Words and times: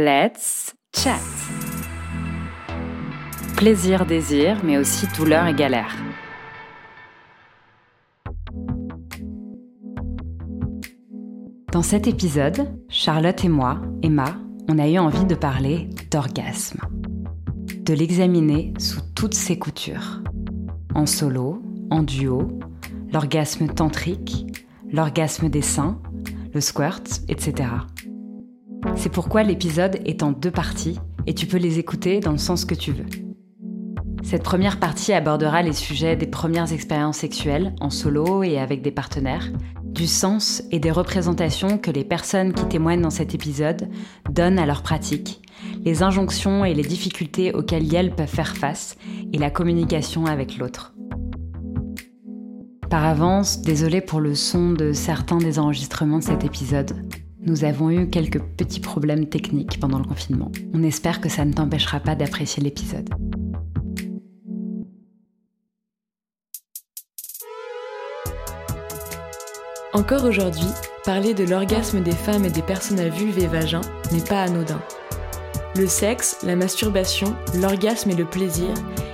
Let's 0.00 0.76
chat. 0.94 1.18
Plaisir, 3.56 4.06
désir, 4.06 4.60
mais 4.62 4.78
aussi 4.78 5.08
douleur 5.16 5.48
et 5.48 5.54
galère. 5.54 5.92
Dans 11.72 11.82
cet 11.82 12.06
épisode, 12.06 12.68
Charlotte 12.88 13.44
et 13.44 13.48
moi, 13.48 13.80
Emma, 14.04 14.36
on 14.68 14.78
a 14.78 14.86
eu 14.86 14.98
envie 14.98 15.24
de 15.24 15.34
parler 15.34 15.90
d'orgasme. 16.12 16.78
De 17.80 17.92
l'examiner 17.92 18.74
sous 18.78 19.00
toutes 19.16 19.34
ses 19.34 19.58
coutures. 19.58 20.22
En 20.94 21.06
solo, 21.06 21.60
en 21.90 22.04
duo, 22.04 22.60
l'orgasme 23.12 23.66
tantrique, 23.66 24.46
l'orgasme 24.92 25.48
des 25.48 25.62
seins, 25.62 26.00
le 26.54 26.60
squirt, 26.60 27.22
etc. 27.26 27.66
C'est 28.96 29.12
pourquoi 29.12 29.42
l'épisode 29.42 30.00
est 30.04 30.22
en 30.22 30.32
deux 30.32 30.50
parties 30.50 30.98
et 31.26 31.34
tu 31.34 31.46
peux 31.46 31.56
les 31.56 31.78
écouter 31.78 32.20
dans 32.20 32.32
le 32.32 32.38
sens 32.38 32.64
que 32.64 32.74
tu 32.74 32.92
veux. 32.92 33.06
Cette 34.22 34.42
première 34.42 34.80
partie 34.80 35.12
abordera 35.12 35.62
les 35.62 35.72
sujets 35.72 36.16
des 36.16 36.26
premières 36.26 36.72
expériences 36.72 37.18
sexuelles 37.18 37.74
en 37.80 37.90
solo 37.90 38.42
et 38.42 38.58
avec 38.58 38.82
des 38.82 38.90
partenaires, 38.90 39.48
du 39.84 40.06
sens 40.06 40.62
et 40.70 40.80
des 40.80 40.90
représentations 40.90 41.78
que 41.78 41.90
les 41.90 42.04
personnes 42.04 42.52
qui 42.52 42.66
témoignent 42.66 43.02
dans 43.02 43.10
cet 43.10 43.34
épisode 43.34 43.88
donnent 44.30 44.58
à 44.58 44.66
leur 44.66 44.82
pratique, 44.82 45.42
les 45.84 46.02
injonctions 46.02 46.64
et 46.64 46.74
les 46.74 46.82
difficultés 46.82 47.54
auxquelles 47.54 47.94
elles 47.94 48.14
peuvent 48.14 48.26
faire 48.26 48.56
face 48.56 48.96
et 49.32 49.38
la 49.38 49.50
communication 49.50 50.26
avec 50.26 50.58
l'autre. 50.58 50.94
Par 52.90 53.04
avance, 53.04 53.60
désolé 53.60 54.00
pour 54.00 54.20
le 54.20 54.34
son 54.34 54.72
de 54.72 54.92
certains 54.92 55.38
des 55.38 55.58
enregistrements 55.58 56.18
de 56.18 56.24
cet 56.24 56.44
épisode. 56.44 56.96
Nous 57.48 57.64
avons 57.64 57.90
eu 57.90 58.10
quelques 58.10 58.42
petits 58.42 58.78
problèmes 58.78 59.26
techniques 59.26 59.80
pendant 59.80 59.98
le 59.98 60.04
confinement. 60.04 60.52
On 60.74 60.82
espère 60.82 61.18
que 61.22 61.30
ça 61.30 61.46
ne 61.46 61.54
t'empêchera 61.54 61.98
pas 61.98 62.14
d'apprécier 62.14 62.62
l'épisode. 62.62 63.08
Encore 69.94 70.24
aujourd'hui, 70.24 70.68
parler 71.06 71.32
de 71.32 71.44
l'orgasme 71.44 72.02
des 72.02 72.12
femmes 72.12 72.44
et 72.44 72.50
des 72.50 72.60
personnes 72.60 73.00
à 73.00 73.08
vulve 73.08 73.38
et 73.38 73.46
vagin 73.46 73.80
n'est 74.12 74.20
pas 74.20 74.42
anodin. 74.42 74.82
Le 75.74 75.86
sexe, 75.86 76.36
la 76.42 76.54
masturbation, 76.54 77.34
l'orgasme 77.54 78.10
et 78.10 78.14
le 78.14 78.26
plaisir 78.26 78.68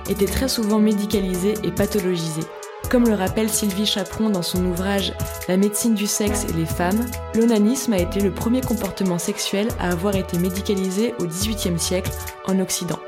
étaient 0.09 0.25
très 0.25 0.49
souvent 0.49 0.79
médicalisés 0.79 1.53
et 1.63 1.71
pathologisés. 1.71 2.47
Comme 2.89 3.07
le 3.07 3.15
rappelle 3.15 3.49
Sylvie 3.49 3.85
Chaperon 3.85 4.29
dans 4.29 4.41
son 4.41 4.63
ouvrage 4.65 5.13
La 5.47 5.57
médecine 5.57 5.95
du 5.95 6.07
sexe 6.07 6.45
et 6.49 6.53
les 6.53 6.65
femmes, 6.65 7.05
l'onanisme 7.33 7.93
a 7.93 7.97
été 7.97 8.19
le 8.19 8.31
premier 8.31 8.61
comportement 8.61 9.17
sexuel 9.17 9.67
à 9.79 9.91
avoir 9.91 10.15
été 10.15 10.37
médicalisé 10.37 11.13
au 11.19 11.25
XVIIIe 11.25 11.79
siècle 11.79 12.11
en 12.45 12.59
Occident, 12.59 12.99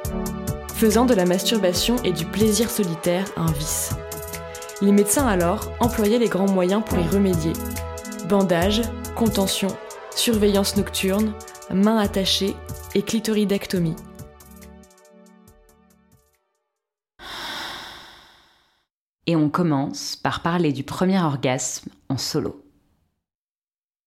faisant 0.73 1.05
de 1.05 1.13
la 1.13 1.25
masturbation 1.25 1.95
et 2.03 2.11
du 2.11 2.25
plaisir 2.25 2.69
solitaire 2.69 3.25
un 3.37 3.51
vice. 3.51 3.91
Les 4.81 4.91
médecins 4.91 5.27
alors 5.27 5.71
employaient 5.79 6.19
les 6.19 6.29
grands 6.29 6.51
moyens 6.51 6.83
pour 6.85 6.97
y 6.97 7.07
remédier. 7.07 7.53
Bandage, 8.27 8.81
contention, 9.15 9.69
surveillance 10.15 10.75
nocturne, 10.75 11.33
mains 11.71 11.97
attachées 11.97 12.55
et 12.95 13.03
clitoridectomie. 13.03 13.95
Et 19.27 19.35
on 19.35 19.49
commence 19.49 20.15
par 20.15 20.41
parler 20.41 20.71
du 20.71 20.83
premier 20.83 21.19
orgasme 21.19 21.89
en 22.07 22.17
solo. 22.17 22.63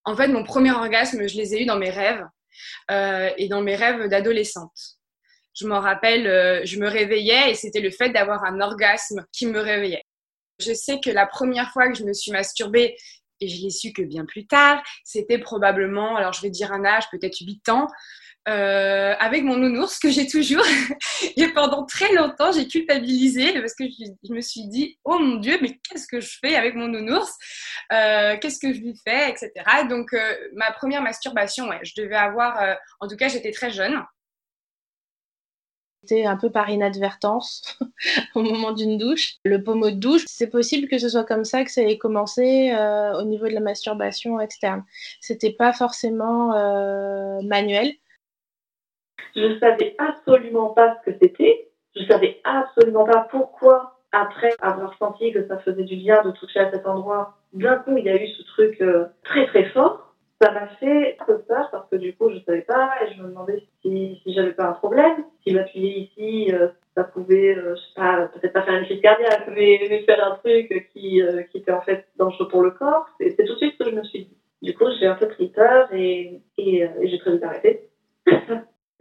En 0.05 0.17
fait, 0.17 0.29
mon 0.29 0.45
premier 0.45 0.73
orgasme, 0.73 1.29
je 1.29 1.37
les 1.37 1.55
ai 1.55 1.63
eus 1.63 1.67
dans 1.67 1.77
mes 1.77 1.91
rêves 1.91 2.25
euh, 2.91 3.31
et 3.37 3.49
dans 3.49 3.61
mes 3.61 3.77
rêves 3.77 4.09
d'adolescente. 4.09 4.97
Je 5.55 5.67
m'en 5.67 5.81
rappelle, 5.81 6.27
euh, 6.27 6.63
je 6.65 6.79
me 6.79 6.89
réveillais 6.89 7.51
et 7.51 7.55
c'était 7.55 7.81
le 7.81 7.91
fait 7.91 8.09
d'avoir 8.11 8.45
un 8.45 8.61
orgasme 8.61 9.27
qui 9.31 9.47
me 9.47 9.61
réveillait. 9.61 10.05
Je 10.59 10.73
sais 10.73 11.01
que 11.01 11.11
la 11.11 11.27
première 11.27 11.71
fois 11.71 11.89
que 11.89 11.99
je 11.99 12.05
me 12.05 12.15
suis 12.15 12.33
masturbée, 12.33 12.97
et 13.41 13.49
je 13.49 13.63
l'ai 13.63 13.71
su 13.71 13.93
que 13.93 14.03
bien 14.03 14.25
plus 14.25 14.47
tard, 14.47 14.83
c'était 15.05 15.39
probablement, 15.39 16.17
alors 16.17 16.33
je 16.33 16.43
vais 16.43 16.51
dire 16.51 16.73
un 16.73 16.85
âge, 16.85 17.05
peut-être 17.11 17.39
8 17.41 17.69
ans, 17.71 17.89
euh, 18.49 19.15
avec 19.19 19.45
mon 19.45 19.57
nounours 19.57 19.99
que 19.99 20.11
j'ai 20.11 20.27
toujours. 20.27 20.65
et 21.37 21.49
pendant 21.49 21.85
très 21.85 22.13
longtemps, 22.15 22.53
j'ai 22.53 22.67
culpabilisé 22.67 23.53
parce 23.61 23.75
que 23.75 23.85
je, 23.85 24.33
me 24.33 24.41
suis 24.41 24.67
dit, 24.67 24.99
oh 25.05 25.19
mon 25.19 25.37
Dieu, 25.37 25.59
mais 25.61 25.79
qu'est-ce 25.79 26.07
que 26.07 26.21
je 26.21 26.39
fais 26.41 26.57
avec 26.57 26.75
mon 26.75 26.89
nounours? 26.89 27.31
Euh, 27.93 28.37
Qu'est-ce 28.41 28.59
que 28.59 28.73
je 28.73 28.81
lui 28.81 28.99
fais 29.05 29.31
Etc. 29.31 29.53
Donc, 29.89 30.15
euh, 30.15 30.35
ma 30.55 30.73
première 30.73 31.03
masturbation, 31.03 31.69
ouais, 31.69 31.81
je 31.83 31.93
devais 32.01 32.17
avoir, 32.17 32.77
en 33.01 33.09
tout 33.09 33.17
cas, 33.17 33.29
j'étais 33.29 33.51
très 33.53 33.71
jeune. 33.71 34.03
C'était 36.03 36.25
un 36.25 36.39
peu 36.39 36.51
par 36.51 36.71
inadvertance 36.71 37.79
au 38.35 38.43
moment 38.43 38.73
d'une 38.73 38.97
douche. 38.97 39.35
Le 39.45 39.63
pommeau 39.63 39.91
de 39.91 39.97
douche, 39.97 40.25
c'est 40.27 40.47
possible 40.47 40.89
que 40.89 40.97
ce 40.97 41.11
soit 41.11 41.25
comme 41.25 41.45
ça 41.45 41.63
que 41.63 41.71
ça 41.71 41.83
ait 41.83 41.99
commencé 41.99 42.75
au 43.19 43.25
niveau 43.25 43.47
de 43.49 43.53
la 43.53 43.61
masturbation 43.61 44.41
externe. 44.41 44.83
C'était 45.21 45.53
pas 45.53 45.75
forcément 45.75 46.55
manuel. 47.43 47.93
Je 49.37 49.59
savais 49.59 49.95
absolument 49.99 50.71
pas 50.71 50.97
ce 50.97 51.11
que 51.11 51.19
c'était. 51.21 51.69
Je 51.97 52.05
savais 52.05 52.41
absolument 52.45 53.05
pas 53.05 53.27
pourquoi, 53.31 54.01
après 54.13 54.51
avoir 54.61 54.97
senti 54.99 55.33
que 55.33 55.47
ça 55.47 55.59
faisait 55.59 55.85
du 55.85 55.97
bien 55.97 56.23
de 56.23 56.31
toucher 56.33 56.61
à 56.61 56.71
cet 56.71 56.87
endroit, 56.87 57.37
d'un 57.53 57.77
coup, 57.77 57.97
il 57.97 58.05
y 58.05 58.09
a 58.09 58.23
eu 58.23 58.29
ce 58.29 58.43
truc 58.45 58.81
euh, 58.81 59.07
très 59.25 59.47
très 59.47 59.65
fort. 59.71 60.15
Ça 60.41 60.53
m'a 60.53 60.69
fait 60.69 61.17
un 61.21 61.25
peu 61.27 61.39
peur 61.41 61.69
parce 61.71 61.89
que 61.91 61.97
du 61.97 62.15
coup, 62.17 62.31
je 62.31 62.39
savais 62.47 62.63
pas 62.63 62.93
et 63.03 63.13
je 63.13 63.23
me 63.23 63.29
demandais 63.29 63.63
si, 63.83 64.21
si 64.23 64.33
j'avais 64.33 64.53
pas 64.53 64.69
un 64.69 64.73
problème. 64.73 65.25
Si 65.43 65.53
m'appuyer 65.53 65.99
ici, 65.99 66.53
euh, 66.53 66.69
ça 66.95 67.05
pouvait, 67.05 67.57
euh, 67.57 67.75
je 67.75 67.81
sais 67.81 67.95
pas, 67.95 68.27
peut-être 68.29 68.53
pas 68.53 68.63
faire 68.63 68.75
une 68.75 68.85
crise 68.85 69.03
cardiaque, 69.03 69.51
mais, 69.55 70.03
faire 70.07 70.25
un 70.25 70.37
truc 70.37 70.89
qui, 70.95 71.21
qui 71.51 71.59
était 71.59 71.73
en 71.73 71.83
fait 71.83 72.07
dangereux 72.17 72.49
pour 72.49 72.63
le 72.63 72.71
corps. 72.71 73.07
C'est 73.19 73.45
tout 73.45 73.53
de 73.53 73.59
suite 73.59 73.75
ce 73.79 73.85
que 73.85 73.91
je 73.91 73.97
me 73.97 74.03
suis 74.05 74.25
dit. 74.27 74.37
Du 74.63 74.75
coup, 74.75 74.87
j'ai 74.99 75.07
un 75.07 75.15
peu 75.15 75.29
pris 75.29 75.49
peur 75.49 75.93
et, 75.93 76.41
et, 76.57 76.89
et 77.01 77.09
j'ai 77.09 77.19
très 77.19 77.33
vite 77.33 77.45
arrêté. 77.45 77.91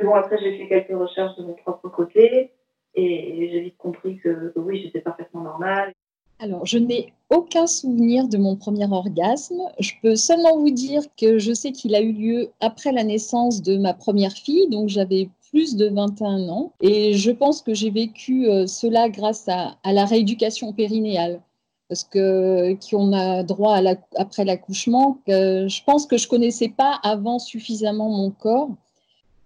Bon, 0.03 0.13
après, 0.13 0.37
j'ai 0.39 0.57
fait 0.57 0.67
quelques 0.67 0.99
recherches 0.99 1.35
de 1.37 1.43
mon 1.43 1.53
propre 1.53 1.89
côté 1.89 2.51
et 2.95 3.49
j'ai 3.51 3.59
vite 3.61 3.77
compris 3.77 4.17
que, 4.17 4.53
oui, 4.55 4.81
j'étais 4.83 5.01
parfaitement 5.01 5.41
normale. 5.41 5.93
Alors, 6.39 6.65
je 6.65 6.77
n'ai 6.77 7.11
aucun 7.29 7.67
souvenir 7.67 8.27
de 8.27 8.37
mon 8.37 8.55
premier 8.55 8.89
orgasme. 8.89 9.61
Je 9.79 9.91
peux 10.01 10.15
seulement 10.15 10.57
vous 10.57 10.71
dire 10.71 11.01
que 11.17 11.37
je 11.37 11.53
sais 11.53 11.71
qu'il 11.73 11.93
a 11.95 12.01
eu 12.01 12.13
lieu 12.13 12.49
après 12.61 12.93
la 12.93 13.03
naissance 13.03 13.61
de 13.61 13.77
ma 13.77 13.93
première 13.93 14.31
fille, 14.31 14.69
donc 14.69 14.87
j'avais 14.87 15.29
plus 15.51 15.75
de 15.75 15.89
21 15.89 16.47
ans. 16.47 16.71
Et 16.79 17.13
je 17.13 17.31
pense 17.31 17.61
que 17.61 17.73
j'ai 17.73 17.89
vécu 17.89 18.47
euh, 18.47 18.67
cela 18.67 19.09
grâce 19.09 19.49
à, 19.49 19.75
la 19.83 20.05
rééducation 20.05 20.71
périnéale. 20.71 21.41
Parce 21.89 22.03
que 22.03 22.73
qui 22.73 22.95
on 22.95 23.11
a 23.13 23.41
droit 23.43 23.81
après 24.15 24.45
l'accouchement, 24.45 25.17
je 25.27 25.83
pense 25.85 26.05
que 26.05 26.17
je 26.17 26.27
connaissais 26.27 26.69
pas 26.69 26.99
avant 27.01 27.39
suffisamment 27.39 28.09
mon 28.09 28.29
corps 28.29 28.69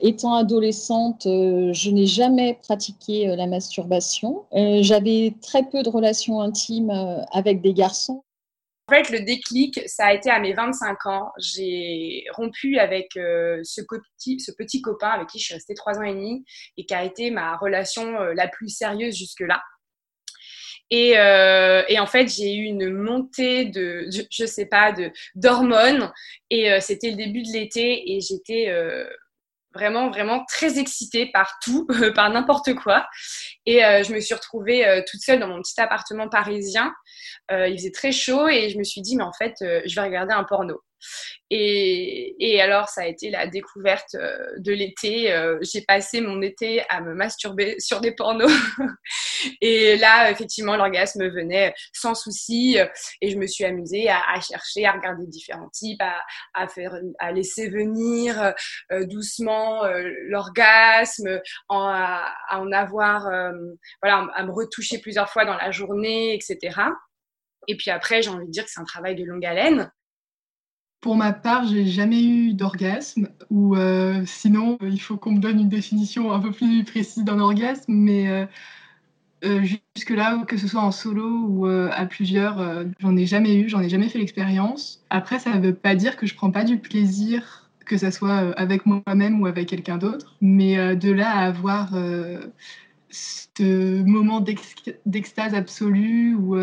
Étant 0.06 0.36
adolescente, 0.36 1.26
euh, 1.28 1.72
je 1.72 1.90
n'ai 1.90 2.08
jamais 2.08 2.60
pratiqué 2.62 3.30
euh, 3.30 3.38
la 3.38 3.48
masturbation. 3.48 4.46
Euh, 4.52 4.80
j'avais 4.82 5.34
très 5.42 5.64
peu 5.64 5.82
de 5.82 5.88
relations 5.88 6.42
intimes 6.42 6.92
avec 7.32 7.62
des 7.62 7.74
garçons. 7.74 8.22
En 8.90 8.96
fait, 8.96 9.10
le 9.12 9.22
déclic, 9.22 9.80
ça 9.86 10.08
a 10.08 10.14
été 10.14 10.30
à 10.30 10.42
mes 10.42 10.52
25 10.52 11.06
ans. 11.06 11.32
J'ai 11.40 12.26
rompu 12.34 12.78
avec 12.80 13.12
ce, 13.14 13.82
petit, 13.82 14.42
ce 14.42 14.52
petit 14.52 14.82
copain 14.82 15.08
avec 15.08 15.30
qui 15.30 15.40
je 15.40 15.46
suis 15.46 15.54
restée 15.54 15.74
trois 15.74 15.98
ans 15.98 16.04
et 16.04 16.14
demi 16.14 16.44
et 16.76 16.86
qui 16.86 16.94
a 16.94 17.06
été 17.06 17.32
ma 17.32 17.56
relation 17.56 18.12
la 18.36 18.50
plus 18.50 18.68
sérieuse 18.68 19.16
jusque-là. 19.16 19.62
Et, 20.92 21.18
en 21.18 22.08
fait, 22.08 22.28
j'ai 22.28 22.54
eu 22.56 22.66
une 22.66 22.92
montée 22.92 23.64
de, 23.64 24.06
je, 24.30 24.46
sais 24.46 24.66
pas, 24.66 24.94
d'hormones. 25.34 26.12
Et 26.50 26.70
c'était 26.82 27.12
le 27.12 27.16
début 27.16 27.44
de 27.44 27.54
l'été 27.54 28.12
et 28.12 28.20
j'étais 28.20 28.70
vraiment, 29.74 30.10
vraiment 30.10 30.46
très 30.46 30.80
excitée 30.80 31.30
par 31.32 31.58
tout, 31.64 31.88
par 32.16 32.30
n'importe 32.30 32.74
quoi. 32.76 33.08
Et 33.66 33.84
euh, 33.84 34.04
je 34.04 34.14
me 34.14 34.20
suis 34.20 34.34
retrouvée 34.34 34.88
euh, 34.88 35.02
toute 35.10 35.22
seule 35.22 35.40
dans 35.40 35.48
mon 35.48 35.62
petit 35.62 35.80
appartement 35.80 36.30
parisien. 36.30 36.94
Euh, 37.52 37.68
il 37.68 37.78
faisait 37.78 37.92
très 37.92 38.12
chaud 38.12 38.48
et 38.48 38.70
je 38.70 38.78
me 38.78 38.84
suis 38.84 39.02
dit, 39.02 39.16
mais 39.16 39.24
en 39.24 39.34
fait, 39.34 39.56
je 39.60 39.96
vais 39.96 40.02
regarder 40.02 40.34
un 40.34 40.44
porno. 40.44 40.80
Et, 41.50 42.60
alors, 42.62 42.90
ça 42.90 43.02
a 43.02 43.06
été 43.06 43.30
la 43.30 43.46
découverte 43.46 44.16
euh, 44.16 44.38
de 44.58 44.72
l'été. 44.72 45.32
Euh, 45.32 45.60
j'ai 45.62 45.82
passé 45.82 46.22
mon 46.22 46.42
été 46.42 46.84
à 46.90 47.02
me 47.02 47.14
masturber 47.14 47.80
sur 47.80 48.02
des 48.02 48.12
pornos. 48.12 48.52
et 49.62 49.98
là, 49.98 50.32
effectivement, 50.32 50.76
l'orgasme 50.76 51.28
venait 51.30 51.74
sans 51.94 52.16
souci. 52.16 52.78
Et 53.22 53.30
je 53.30 53.38
me 53.38 53.46
suis 53.46 53.66
amusée 53.66 54.10
à, 54.10 54.40
chercher, 54.42 54.86
à 54.86 54.94
regarder 54.94 55.28
différents 55.28 55.70
types, 55.70 56.02
à, 56.54 56.68
faire, 56.68 56.96
à 57.20 57.32
laisser 57.32 57.70
venir 57.70 58.54
euh, 58.92 59.06
doucement 59.06 59.84
l'orgasme, 60.28 61.40
à, 61.70 62.34
en 62.52 62.72
avoir, 62.72 63.24
voilà, 64.02 64.28
à 64.34 64.44
me 64.44 64.52
retoucher 64.52 65.00
plusieurs 65.00 65.30
fois 65.30 65.46
dans 65.46 65.56
la 65.56 65.72
journée, 65.72 66.34
etc. 66.34 66.82
Et 67.68 67.78
puis 67.78 67.92
après, 67.92 68.22
j'ai 68.22 68.30
envie 68.30 68.46
de 68.46 68.52
dire 68.52 68.66
que 68.66 68.72
c'est 68.72 68.82
un 68.82 68.86
travail 68.86 69.16
de 69.16 69.24
longue 69.24 69.46
haleine 69.46 69.92
Pour 71.04 71.18
ma 71.18 71.34
part, 71.34 71.68
j'ai 71.68 71.86
jamais 71.86 72.24
eu 72.24 72.54
d'orgasme, 72.54 73.28
ou 73.50 73.76
euh, 73.76 74.24
sinon, 74.26 74.78
il 74.82 75.02
faut 75.02 75.18
qu'on 75.18 75.34
me 75.34 75.40
donne 75.40 75.60
une 75.60 75.68
définition 75.68 76.32
un 76.32 76.40
peu 76.40 76.52
plus 76.52 76.86
précise 76.86 77.26
d'un 77.26 77.40
orgasme, 77.42 77.92
mais 77.92 78.30
euh, 78.30 78.46
euh, 79.44 79.62
jusque-là, 79.98 80.46
que 80.48 80.56
ce 80.56 80.66
soit 80.66 80.80
en 80.82 80.92
solo 80.92 81.28
ou 81.28 81.66
à 81.66 82.06
plusieurs, 82.06 82.86
j'en 83.00 83.18
ai 83.18 83.26
jamais 83.26 83.54
eu, 83.54 83.68
j'en 83.68 83.82
ai 83.82 83.90
jamais 83.90 84.08
fait 84.08 84.18
l'expérience. 84.18 85.04
Après, 85.10 85.40
ça 85.40 85.54
ne 85.54 85.60
veut 85.60 85.76
pas 85.76 85.94
dire 85.94 86.16
que 86.16 86.26
je 86.26 86.36
prends 86.36 86.52
pas 86.52 86.64
du 86.64 86.78
plaisir, 86.78 87.70
que 87.86 87.98
ce 87.98 88.10
soit 88.10 88.58
avec 88.58 88.86
moi-même 88.86 89.42
ou 89.42 89.46
avec 89.46 89.68
quelqu'un 89.68 89.98
d'autre, 89.98 90.38
mais 90.40 90.96
de 90.96 91.12
là 91.12 91.32
à 91.32 91.48
avoir 91.48 91.90
ce 93.10 94.04
moment 94.04 94.40
d'extase 95.06 95.54
absolue 95.54 96.34
ou 96.34 96.56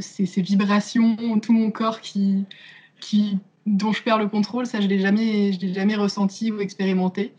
ces, 0.00 0.42
vibrations, 0.42 1.40
tout 1.40 1.54
mon 1.54 1.70
corps 1.70 2.02
qui 2.02 2.44
dont 3.76 3.92
je 3.92 4.02
perds 4.02 4.18
le 4.18 4.28
contrôle, 4.28 4.66
ça 4.66 4.80
je 4.80 4.88
je 4.88 4.88
l'ai 4.88 5.74
jamais 5.74 5.96
ressenti 5.96 6.50
ou 6.50 6.60
expérimenté. 6.60 7.34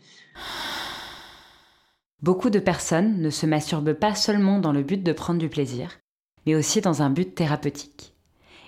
Beaucoup 2.22 2.50
de 2.50 2.58
personnes 2.58 3.20
ne 3.20 3.30
se 3.30 3.46
masturbent 3.46 3.94
pas 3.94 4.14
seulement 4.14 4.58
dans 4.58 4.72
le 4.72 4.82
but 4.82 5.02
de 5.02 5.12
prendre 5.12 5.38
du 5.38 5.48
plaisir, 5.48 5.98
mais 6.46 6.54
aussi 6.54 6.80
dans 6.80 7.02
un 7.02 7.10
but 7.10 7.34
thérapeutique. 7.34 8.14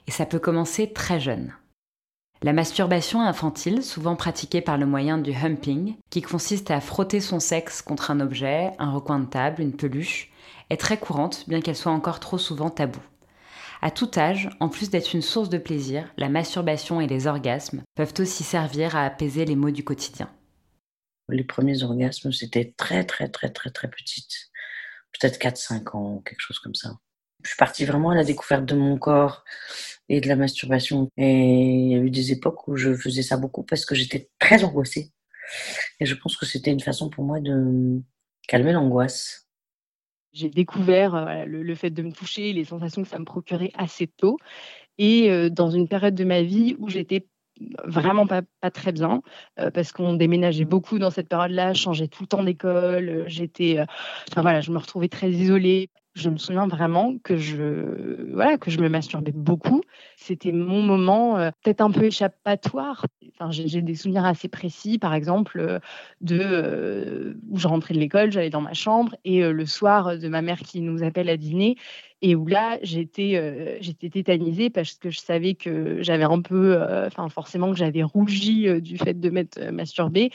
Et 0.06 0.10
ça 0.10 0.26
peut 0.26 0.38
commencer 0.38 0.92
très 0.92 1.20
jeune. 1.20 1.52
La 2.42 2.52
masturbation 2.52 3.20
infantile, 3.20 3.84
souvent 3.84 4.16
pratiquée 4.16 4.62
par 4.62 4.76
le 4.76 4.86
moyen 4.86 5.16
du 5.18 5.32
humping, 5.32 5.94
qui 6.10 6.22
consiste 6.22 6.72
à 6.72 6.80
frotter 6.80 7.20
son 7.20 7.38
sexe 7.38 7.82
contre 7.82 8.10
un 8.10 8.18
objet, 8.18 8.72
un 8.80 8.90
recoin 8.90 9.20
de 9.20 9.26
table, 9.26 9.62
une 9.62 9.76
peluche, 9.76 10.32
est 10.68 10.76
très 10.76 10.96
courante, 10.96 11.44
bien 11.46 11.60
qu'elle 11.60 11.76
soit 11.76 11.92
encore 11.92 12.18
trop 12.18 12.38
souvent 12.38 12.70
taboue. 12.70 12.98
À 13.84 13.90
tout 13.90 14.10
âge, 14.16 14.48
en 14.60 14.68
plus 14.68 14.90
d'être 14.90 15.12
une 15.12 15.22
source 15.22 15.48
de 15.48 15.58
plaisir, 15.58 16.08
la 16.16 16.28
masturbation 16.28 17.00
et 17.00 17.08
les 17.08 17.26
orgasmes 17.26 17.82
peuvent 17.96 18.14
aussi 18.20 18.44
servir 18.44 18.94
à 18.94 19.04
apaiser 19.04 19.44
les 19.44 19.56
maux 19.56 19.72
du 19.72 19.82
quotidien. 19.82 20.30
Les 21.28 21.42
premiers 21.42 21.82
orgasmes, 21.82 22.30
c'était 22.30 22.74
très 22.76 23.02
très 23.04 23.28
très 23.28 23.50
très 23.50 23.70
très 23.70 23.90
petite. 23.90 24.52
Peut-être 25.18 25.36
4-5 25.40 25.96
ans, 25.96 26.22
quelque 26.24 26.40
chose 26.40 26.60
comme 26.60 26.76
ça. 26.76 26.92
Je 27.42 27.48
suis 27.48 27.56
partie 27.56 27.84
vraiment 27.84 28.10
à 28.10 28.14
la 28.14 28.22
découverte 28.22 28.64
de 28.66 28.76
mon 28.76 28.98
corps 28.98 29.42
et 30.08 30.20
de 30.20 30.28
la 30.28 30.36
masturbation. 30.36 31.08
Et 31.16 31.32
il 31.32 31.90
y 31.90 31.96
a 31.96 31.98
eu 31.98 32.10
des 32.10 32.30
époques 32.30 32.68
où 32.68 32.76
je 32.76 32.94
faisais 32.94 33.22
ça 33.22 33.36
beaucoup 33.36 33.64
parce 33.64 33.84
que 33.84 33.96
j'étais 33.96 34.30
très 34.38 34.62
angoissée. 34.62 35.10
Et 35.98 36.06
je 36.06 36.14
pense 36.14 36.36
que 36.36 36.46
c'était 36.46 36.70
une 36.70 36.80
façon 36.80 37.10
pour 37.10 37.24
moi 37.24 37.40
de 37.40 38.00
calmer 38.46 38.72
l'angoisse. 38.72 39.48
J'ai 40.32 40.48
découvert 40.48 41.14
euh, 41.14 41.44
le, 41.44 41.74
fait 41.74 41.90
de 41.90 42.02
me 42.02 42.12
toucher, 42.12 42.52
les 42.52 42.64
sensations 42.64 43.02
que 43.02 43.08
ça 43.08 43.18
me 43.18 43.24
procurait 43.24 43.72
assez 43.74 44.06
tôt. 44.06 44.38
Et 44.98 45.30
euh, 45.30 45.50
dans 45.50 45.70
une 45.70 45.88
période 45.88 46.14
de 46.14 46.24
ma 46.24 46.42
vie 46.42 46.76
où 46.78 46.88
j'étais 46.88 47.26
vraiment 47.84 48.26
pas, 48.26 48.42
pas 48.60 48.70
très 48.70 48.92
bien 48.92 49.22
euh, 49.60 49.70
parce 49.70 49.92
qu'on 49.92 50.14
déménageait 50.14 50.64
beaucoup 50.64 50.98
dans 50.98 51.10
cette 51.10 51.28
période-là, 51.28 51.74
je 51.74 51.80
changeais 51.80 52.08
tout 52.08 52.22
le 52.22 52.28
temps 52.28 52.42
d'école, 52.42 53.24
j'étais, 53.26 53.78
enfin 54.30 54.42
voilà, 54.42 54.60
je 54.60 54.70
me 54.72 54.78
retrouvais 54.78 55.08
très 55.08 55.30
isolée 55.30 55.90
je 56.14 56.28
me 56.28 56.36
souviens 56.36 56.66
vraiment 56.66 57.16
que 57.24 57.36
je, 57.36 58.30
voilà, 58.32 58.58
que 58.58 58.70
je 58.70 58.80
me 58.80 58.88
masturbais 58.88 59.32
beaucoup. 59.32 59.82
C'était 60.16 60.52
mon 60.52 60.82
moment 60.82 61.38
euh, 61.38 61.50
peut-être 61.62 61.80
un 61.80 61.90
peu 61.90 62.04
échappatoire. 62.04 63.06
Enfin, 63.34 63.50
j'ai 63.50 63.82
des 63.82 63.94
souvenirs 63.94 64.24
assez 64.24 64.48
précis, 64.48 64.98
par 64.98 65.14
exemple, 65.14 65.58
euh, 65.58 65.78
de 66.20 66.38
euh, 66.40 67.34
où 67.48 67.58
je 67.58 67.66
rentrais 67.66 67.94
de 67.94 67.98
l'école, 67.98 68.30
j'allais 68.30 68.50
dans 68.50 68.60
ma 68.60 68.74
chambre 68.74 69.14
et 69.24 69.42
le 69.42 69.66
soir 69.66 70.18
de 70.18 70.28
ma 70.28 70.42
mère 70.42 70.58
qui 70.58 70.80
nous 70.80 71.02
appelle 71.02 71.28
à 71.28 71.36
dîner 71.36 71.76
et 72.22 72.34
où 72.34 72.46
là 72.46 72.78
j'étais 72.82 73.78
j'étais 73.80 74.08
tétanisée 74.08 74.70
parce 74.70 74.94
que 74.94 75.10
je 75.10 75.20
savais 75.20 75.54
que 75.54 76.02
j'avais 76.02 76.24
un 76.24 76.40
peu, 76.40 76.80
enfin 77.06 77.28
forcément 77.28 77.70
que 77.70 77.76
j'avais 77.76 78.02
rougi 78.02 78.80
du 78.80 78.96
fait 78.96 79.18
de 79.18 79.28
m'être 79.28 79.60
masturbée 79.70 80.30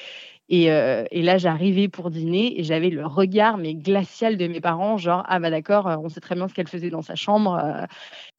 euh, 0.52 1.06
et, 1.12 1.22
là, 1.22 1.38
j'arrivais 1.38 1.90
pour 1.90 2.10
dîner 2.10 2.60
et 2.60 2.64
j'avais 2.64 2.90
le 2.90 3.06
regard 3.06 3.58
mais 3.58 3.76
glacial 3.76 4.38
de 4.38 4.48
mes 4.48 4.62
parents, 4.62 4.98
genre 4.98 5.24
ah 5.28 5.40
bah 5.40 5.50
d'accord, 5.50 5.88
euh, 5.88 5.98
on 5.98 6.10
sait 6.10 6.22
très 6.22 6.36
bien 6.36 6.48
ce 6.48 6.54
qu'elle 6.54 6.68
faisait 6.68 6.90
dans 6.90 7.02
sa 7.02 7.16
chambre. 7.16 7.60
Euh. 7.62 7.86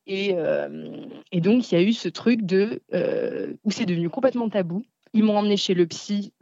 Et, 0.07 1.41
donc 1.41 1.71
il 1.71 1.75
y 1.75 1.79
a 1.79 1.83
eu 1.83 1.93
ce 1.93 2.09
truc 2.09 2.43
de 2.43 2.83
où 3.65 3.71
c'est 3.71 3.87
devenu 3.87 4.09
complètement 4.09 4.49
tabou. 4.49 4.85
Ils 5.13 5.23
m'ont 5.23 5.37
emmené 5.37 5.57
chez 5.57 5.75
le 5.75 5.87
psy 5.87 6.33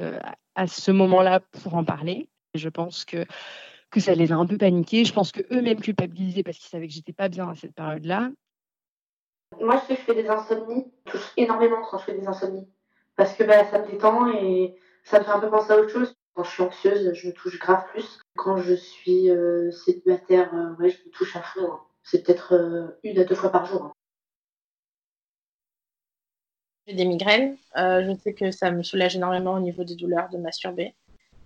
à 0.54 0.66
ce 0.66 0.90
moment-là 0.92 1.40
pour 1.40 1.74
en 1.74 1.84
parler. 1.84 2.28
Je 2.54 2.68
pense 2.68 3.04
que 3.04 3.26
que 3.90 4.00
ça 4.00 4.14
les 4.14 4.32
a 4.32 4.36
un 4.36 4.46
peu 4.46 4.58
paniqués. 4.58 5.04
Je 5.04 5.12
pense 5.12 5.32
que 5.32 5.42
eux-mêmes 5.52 5.80
culpabilisaient 5.80 6.42
parce 6.42 6.58
qu'ils 6.58 6.68
savaient 6.68 6.88
que 6.88 6.92
j'étais 6.92 7.12
pas 7.12 7.28
bien 7.28 7.48
à 7.48 7.54
cette 7.54 7.74
période-là. 7.74 8.30
Moi, 9.60 9.80
je 9.88 9.94
fais 9.94 10.14
des 10.14 10.28
insomnies. 10.28 10.86
Je 11.06 11.12
touche 11.12 11.32
énormément 11.36 11.82
quand 11.88 11.98
je 11.98 12.04
fais 12.04 12.18
des 12.18 12.26
insomnies 12.26 12.68
parce 13.16 13.34
que 13.34 13.44
bah, 13.44 13.64
ça 13.64 13.80
me 13.80 13.90
détend 13.90 14.30
et 14.32 14.76
ça 15.04 15.18
me 15.18 15.24
fait 15.24 15.30
un 15.30 15.40
peu 15.40 15.50
penser 15.50 15.72
à 15.72 15.78
autre 15.78 15.90
chose. 15.90 16.14
Quand 16.34 16.44
je 16.44 16.50
suis 16.50 16.62
anxieuse, 16.62 17.12
je 17.14 17.28
me 17.28 17.32
touche 17.32 17.58
grave 17.58 17.84
plus. 17.90 18.20
Quand 18.36 18.58
je 18.58 18.74
suis 18.74 19.30
euh, 19.30 19.70
célibataire, 19.70 20.54
euh, 20.54 20.74
ouais, 20.76 20.90
je 20.90 20.98
me 21.04 21.10
touche 21.10 21.34
à 21.34 21.42
fond. 21.42 21.72
Hein. 21.72 21.80
C'est 22.02 22.24
peut-être 22.24 22.54
euh, 22.54 22.88
une 23.02 23.18
à 23.18 23.24
deux 23.24 23.34
fois 23.34 23.50
par 23.50 23.64
jour. 23.64 23.84
Hein. 23.84 23.92
J'ai 26.86 26.94
des 26.94 27.06
migraines. 27.06 27.56
je 27.74 28.16
sais 28.22 28.34
que 28.34 28.52
ça 28.52 28.70
me 28.70 28.82
soulage 28.82 29.16
énormément 29.16 29.54
au 29.54 29.60
niveau 29.60 29.82
des 29.82 29.96
douleurs 29.96 30.28
de 30.28 30.38
masturber. 30.38 30.94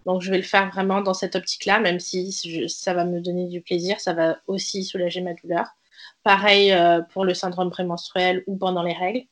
Donc 0.06 0.22
je 0.22 0.30
vais 0.30 0.38
le 0.38 0.42
faire 0.42 0.70
vraiment 0.70 1.02
dans 1.02 1.14
cette 1.14 1.36
optique-là, 1.36 1.80
même 1.80 2.00
si 2.00 2.32
ça 2.68 2.94
va 2.94 3.04
me 3.04 3.20
donner 3.20 3.48
du 3.48 3.60
plaisir, 3.60 4.00
ça 4.00 4.14
va 4.14 4.38
aussi 4.46 4.84
soulager 4.84 5.20
ma 5.20 5.34
douleur. 5.34 5.66
Pareil 6.22 6.74
pour 7.12 7.24
le 7.24 7.34
syndrome 7.34 7.70
prémenstruel 7.70 8.42
ou 8.46 8.56
pendant 8.56 8.82
les 8.82 8.94
règles 8.94 9.26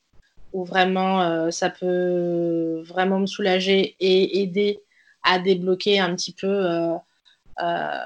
où 0.53 0.65
vraiment 0.65 1.23
euh, 1.23 1.51
ça 1.51 1.71
peut 1.71 2.83
vraiment 2.87 3.21
me 3.21 3.27
soulager 3.27 3.97
et 4.01 4.41
aider 4.41 4.81
à 5.23 5.39
débloquer 5.39 6.01
un 6.01 6.15
petit 6.15 6.33
peu 6.33 6.47
euh, 6.47 6.95
euh, 7.63 7.99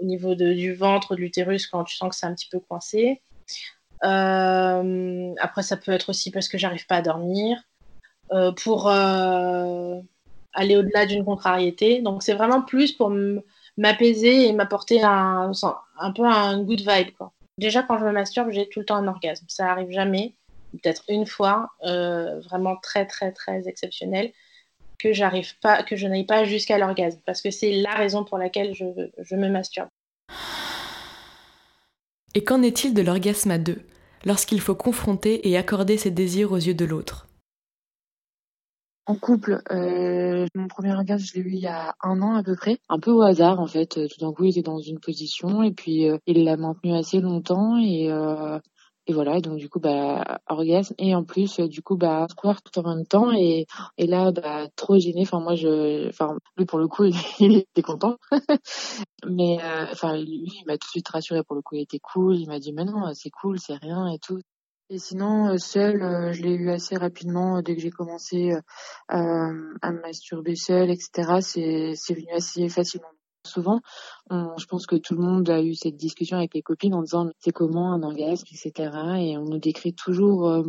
au 0.00 0.04
niveau 0.04 0.34
du 0.34 0.74
ventre, 0.74 1.14
de 1.14 1.20
l'utérus 1.20 1.66
quand 1.66 1.84
tu 1.84 1.96
sens 1.96 2.10
que 2.10 2.16
c'est 2.16 2.26
un 2.26 2.34
petit 2.34 2.48
peu 2.50 2.60
coincé. 2.60 3.22
après, 4.02 5.62
ça 5.62 5.76
peut 5.76 5.92
être 5.92 6.10
aussi 6.10 6.30
parce 6.30 6.48
que 6.48 6.58
j'arrive 6.58 6.86
pas 6.86 6.96
à 6.96 7.02
dormir. 7.02 7.58
pour 8.56 8.86
aller 10.52 10.76
au-delà 10.76 11.06
d'une 11.06 11.24
contrariété. 11.24 12.00
Donc, 12.00 12.22
c'est 12.22 12.34
vraiment 12.34 12.62
plus 12.62 12.92
pour 12.92 13.12
m'apaiser 13.76 14.48
et 14.48 14.52
m'apporter 14.52 15.02
un, 15.02 15.52
un 15.98 16.12
peu 16.12 16.24
un 16.24 16.62
good 16.62 16.80
vibe. 16.80 17.14
Quoi. 17.16 17.32
Déjà, 17.58 17.82
quand 17.82 17.98
je 17.98 18.04
me 18.04 18.12
masturbe, 18.12 18.50
j'ai 18.50 18.68
tout 18.68 18.80
le 18.80 18.86
temps 18.86 18.96
un 18.96 19.08
orgasme. 19.08 19.46
Ça 19.48 19.70
arrive 19.70 19.90
jamais 19.90 20.34
peut-être 20.72 21.04
une 21.08 21.26
fois, 21.26 21.70
euh, 21.84 22.40
vraiment 22.40 22.76
très 22.76 23.06
très 23.06 23.32
très 23.32 23.68
exceptionnel, 23.68 24.32
que 24.98 25.12
j'arrive 25.12 25.58
pas, 25.60 25.82
que 25.82 25.96
je 25.96 26.06
n'aille 26.06 26.26
pas 26.26 26.44
jusqu'à 26.44 26.78
l'orgasme, 26.78 27.20
parce 27.24 27.40
que 27.40 27.50
c'est 27.50 27.72
la 27.72 27.94
raison 27.94 28.24
pour 28.24 28.38
laquelle 28.38 28.74
je, 28.74 28.84
je 29.18 29.36
me 29.36 29.48
masturbe. 29.48 29.88
Et 32.34 32.44
qu'en 32.44 32.62
est-il 32.62 32.94
de 32.94 33.02
l'orgasme 33.02 33.50
à 33.50 33.58
deux, 33.58 33.80
lorsqu'il 34.24 34.60
faut 34.60 34.74
confronter 34.74 35.48
et 35.48 35.56
accorder 35.56 35.96
ses 35.96 36.10
désirs 36.10 36.52
aux 36.52 36.56
yeux 36.56 36.74
de 36.74 36.84
l'autre? 36.84 37.27
En 39.08 39.14
couple, 39.14 39.62
euh, 39.72 40.46
mon 40.54 40.68
premier 40.68 40.92
orgasme, 40.92 41.24
je 41.24 41.34
l'ai 41.34 41.40
eu 41.40 41.52
il 41.52 41.60
y 41.60 41.66
a 41.66 41.94
un 42.02 42.20
an 42.20 42.34
à 42.34 42.42
peu 42.42 42.54
près, 42.54 42.78
un 42.90 42.98
peu 42.98 43.10
au 43.10 43.22
hasard 43.22 43.58
en 43.58 43.66
fait. 43.66 43.94
Tout 44.06 44.20
d'un 44.20 44.32
coup, 44.32 44.44
il 44.44 44.50
était 44.50 44.62
dans 44.62 44.80
une 44.80 45.00
position 45.00 45.62
et 45.62 45.72
puis 45.72 46.08
euh, 46.08 46.18
il 46.26 46.44
l'a 46.44 46.58
maintenu 46.58 46.94
assez 46.94 47.20
longtemps 47.20 47.78
et 47.78 48.10
et 49.06 49.14
voilà. 49.14 49.40
Donc 49.40 49.56
du 49.56 49.70
coup 49.70 49.80
bah 49.80 50.40
orgasme. 50.46 50.94
Et 50.98 51.14
en 51.14 51.24
plus 51.24 51.58
du 51.60 51.82
coup 51.82 51.96
bah 51.96 52.26
courir 52.36 52.60
tout 52.62 52.78
en 52.78 52.82
même 52.82 53.06
temps 53.06 53.32
et 53.32 53.66
et 53.96 54.06
là 54.06 54.30
bah 54.30 54.68
trop 54.76 54.98
gêné 54.98 55.22
enfin 55.22 55.40
moi 55.40 55.54
je 55.54 56.08
enfin 56.08 56.36
lui 56.58 56.66
pour 56.66 56.78
le 56.78 56.88
coup 56.88 57.04
il, 57.40 57.56
était 57.56 57.82
content. 57.82 58.18
Mais 59.26 59.58
euh, 59.62 59.86
enfin 59.90 60.18
lui 60.18 60.44
il 60.60 60.64
m'a 60.66 60.74
tout 60.74 60.86
de 60.88 60.90
suite 60.90 61.08
rassuré 61.08 61.42
pour 61.42 61.56
le 61.56 61.62
coup 61.62 61.76
il 61.76 61.82
était 61.82 61.98
cool. 61.98 62.36
Il 62.36 62.48
m'a 62.48 62.58
dit 62.58 62.72
mais 62.74 62.84
non 62.84 63.14
c'est 63.14 63.30
cool 63.30 63.58
c'est 63.58 63.76
rien 63.76 64.06
et 64.08 64.18
tout 64.18 64.40
et 64.90 64.98
sinon 64.98 65.48
euh, 65.48 65.58
seul 65.58 66.02
euh, 66.02 66.32
je 66.32 66.42
l'ai 66.42 66.54
eu 66.54 66.70
assez 66.70 66.96
rapidement 66.96 67.62
dès 67.62 67.74
que 67.76 67.82
j'ai 67.82 67.90
commencé 67.90 68.52
à 69.08 69.18
me 69.52 70.00
masturber 70.00 70.56
seul 70.56 70.90
etc 70.90 71.40
c'est 71.40 72.14
venu 72.14 72.30
assez 72.34 72.68
facilement 72.68 73.08
Souvent, 73.44 73.80
je 74.30 74.66
pense 74.66 74.86
que 74.86 74.96
tout 74.96 75.14
le 75.14 75.22
monde 75.22 75.48
a 75.48 75.62
eu 75.62 75.74
cette 75.74 75.96
discussion 75.96 76.36
avec 76.36 76.54
les 76.54 76.62
copines 76.62 76.92
en 76.92 77.02
disant 77.02 77.30
c'est 77.38 77.52
comment 77.52 77.92
un 77.92 78.02
orgasme, 78.02 78.46
etc. 78.52 78.90
Et 79.20 79.38
on 79.38 79.44
nous 79.44 79.58
décrit 79.58 79.94
toujours 79.94 80.48
euh, 80.48 80.62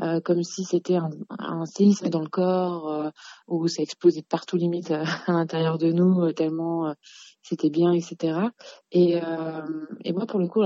euh, 0.00 0.20
comme 0.20 0.42
si 0.42 0.64
c'était 0.64 0.96
un, 0.96 1.10
un, 1.38 1.66
séisme 1.66 2.08
dans 2.08 2.20
le 2.20 2.28
corps, 2.28 2.90
euh, 2.90 3.10
où 3.48 3.68
ça 3.68 3.82
explosait 3.82 4.22
de 4.22 4.26
partout 4.26 4.56
limite 4.56 4.90
à 5.26 5.32
l'intérieur 5.32 5.78
de 5.78 5.92
nous, 5.92 6.32
tellement 6.32 6.94
c'était 7.42 7.70
bien, 7.70 7.92
etc. 7.92 8.38
Et, 8.90 9.20
et 10.04 10.12
moi, 10.14 10.24
pour 10.26 10.40
le 10.40 10.48
coup, 10.48 10.62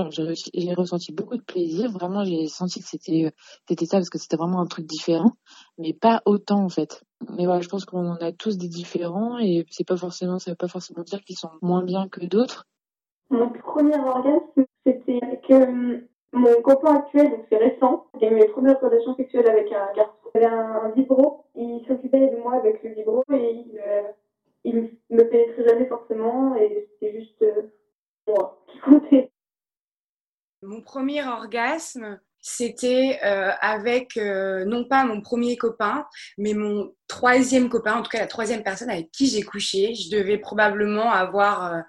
j'ai 0.53 0.73
ressenti 0.73 1.11
beaucoup 1.11 1.35
de 1.35 1.41
plaisir. 1.41 1.91
Vraiment, 1.91 2.23
j'ai 2.23 2.47
senti 2.47 2.79
que 2.79 2.87
c'était 2.87 3.33
c'était 3.67 3.85
ça 3.85 3.97
parce 3.97 4.09
que 4.09 4.17
c'était 4.17 4.37
vraiment 4.37 4.61
un 4.61 4.65
truc 4.65 4.85
différent, 4.85 5.33
mais 5.77 5.93
pas 5.93 6.21
autant 6.25 6.63
en 6.63 6.69
fait. 6.69 7.03
Mais 7.37 7.45
voilà, 7.45 7.61
je 7.61 7.67
pense 7.67 7.85
qu'on 7.85 8.13
a 8.13 8.31
tous 8.31 8.57
des 8.57 8.69
différents 8.69 9.37
et 9.39 9.65
c'est 9.69 9.85
pas 9.85 9.97
forcément, 9.97 10.39
ça 10.39 10.51
veut 10.51 10.57
pas 10.57 10.69
forcément 10.69 11.03
dire 11.03 11.21
qu'ils 11.21 11.37
sont 11.37 11.51
moins 11.61 11.83
bien 11.83 12.07
que 12.07 12.25
d'autres. 12.25 12.65
Mon 13.29 13.49
premier 13.51 13.99
orgasme, 13.99 14.65
c'était 14.85 15.19
avec 15.21 15.51
euh, 15.51 15.99
mon 16.31 16.61
copain 16.61 16.95
actuel, 16.95 17.31
donc 17.31 17.45
c'est 17.49 17.57
récent. 17.57 18.07
J'ai 18.19 18.27
eu 18.27 18.35
mes 18.35 18.47
premières 18.47 18.79
relations 18.79 19.15
sexuelles 19.15 19.47
avec 19.49 19.71
un 19.71 19.93
garçon. 19.95 20.13
J'avais 20.33 20.45
un 20.45 20.89
vibro, 20.95 21.45
il 21.55 21.83
s'occupait 21.87 22.29
de 22.29 22.37
moi 22.37 22.55
avec 22.55 22.83
le 22.83 22.91
vibro 22.91 23.23
et 23.33 23.51
il, 23.51 23.81
euh, 23.85 24.03
il 24.63 24.91
me 25.09 25.23
pénétrait 25.27 25.67
jamais 25.67 25.87
forcément 25.87 26.55
et 26.55 26.87
c'était 26.91 27.19
juste 27.19 27.41
euh, 27.41 27.61
moi 28.27 28.63
qui 28.67 28.79
comptait. 28.79 29.31
Mon 30.61 30.81
premier 30.81 31.25
orgasme, 31.25 32.19
c'était 32.41 33.19
euh, 33.23 33.51
avec 33.61 34.17
euh, 34.17 34.65
non 34.65 34.83
pas 34.83 35.05
mon 35.05 35.21
premier 35.21 35.57
copain, 35.57 36.05
mais 36.37 36.53
mon 36.53 36.93
troisième 37.07 37.69
copain, 37.69 37.95
en 37.95 38.01
tout 38.01 38.09
cas 38.09 38.19
la 38.19 38.27
troisième 38.27 38.63
personne 38.63 38.89
avec 38.89 39.09
qui 39.11 39.27
j'ai 39.27 39.41
couché. 39.41 39.95
Je 39.95 40.11
devais 40.15 40.37
probablement 40.37 41.11
avoir 41.11 41.83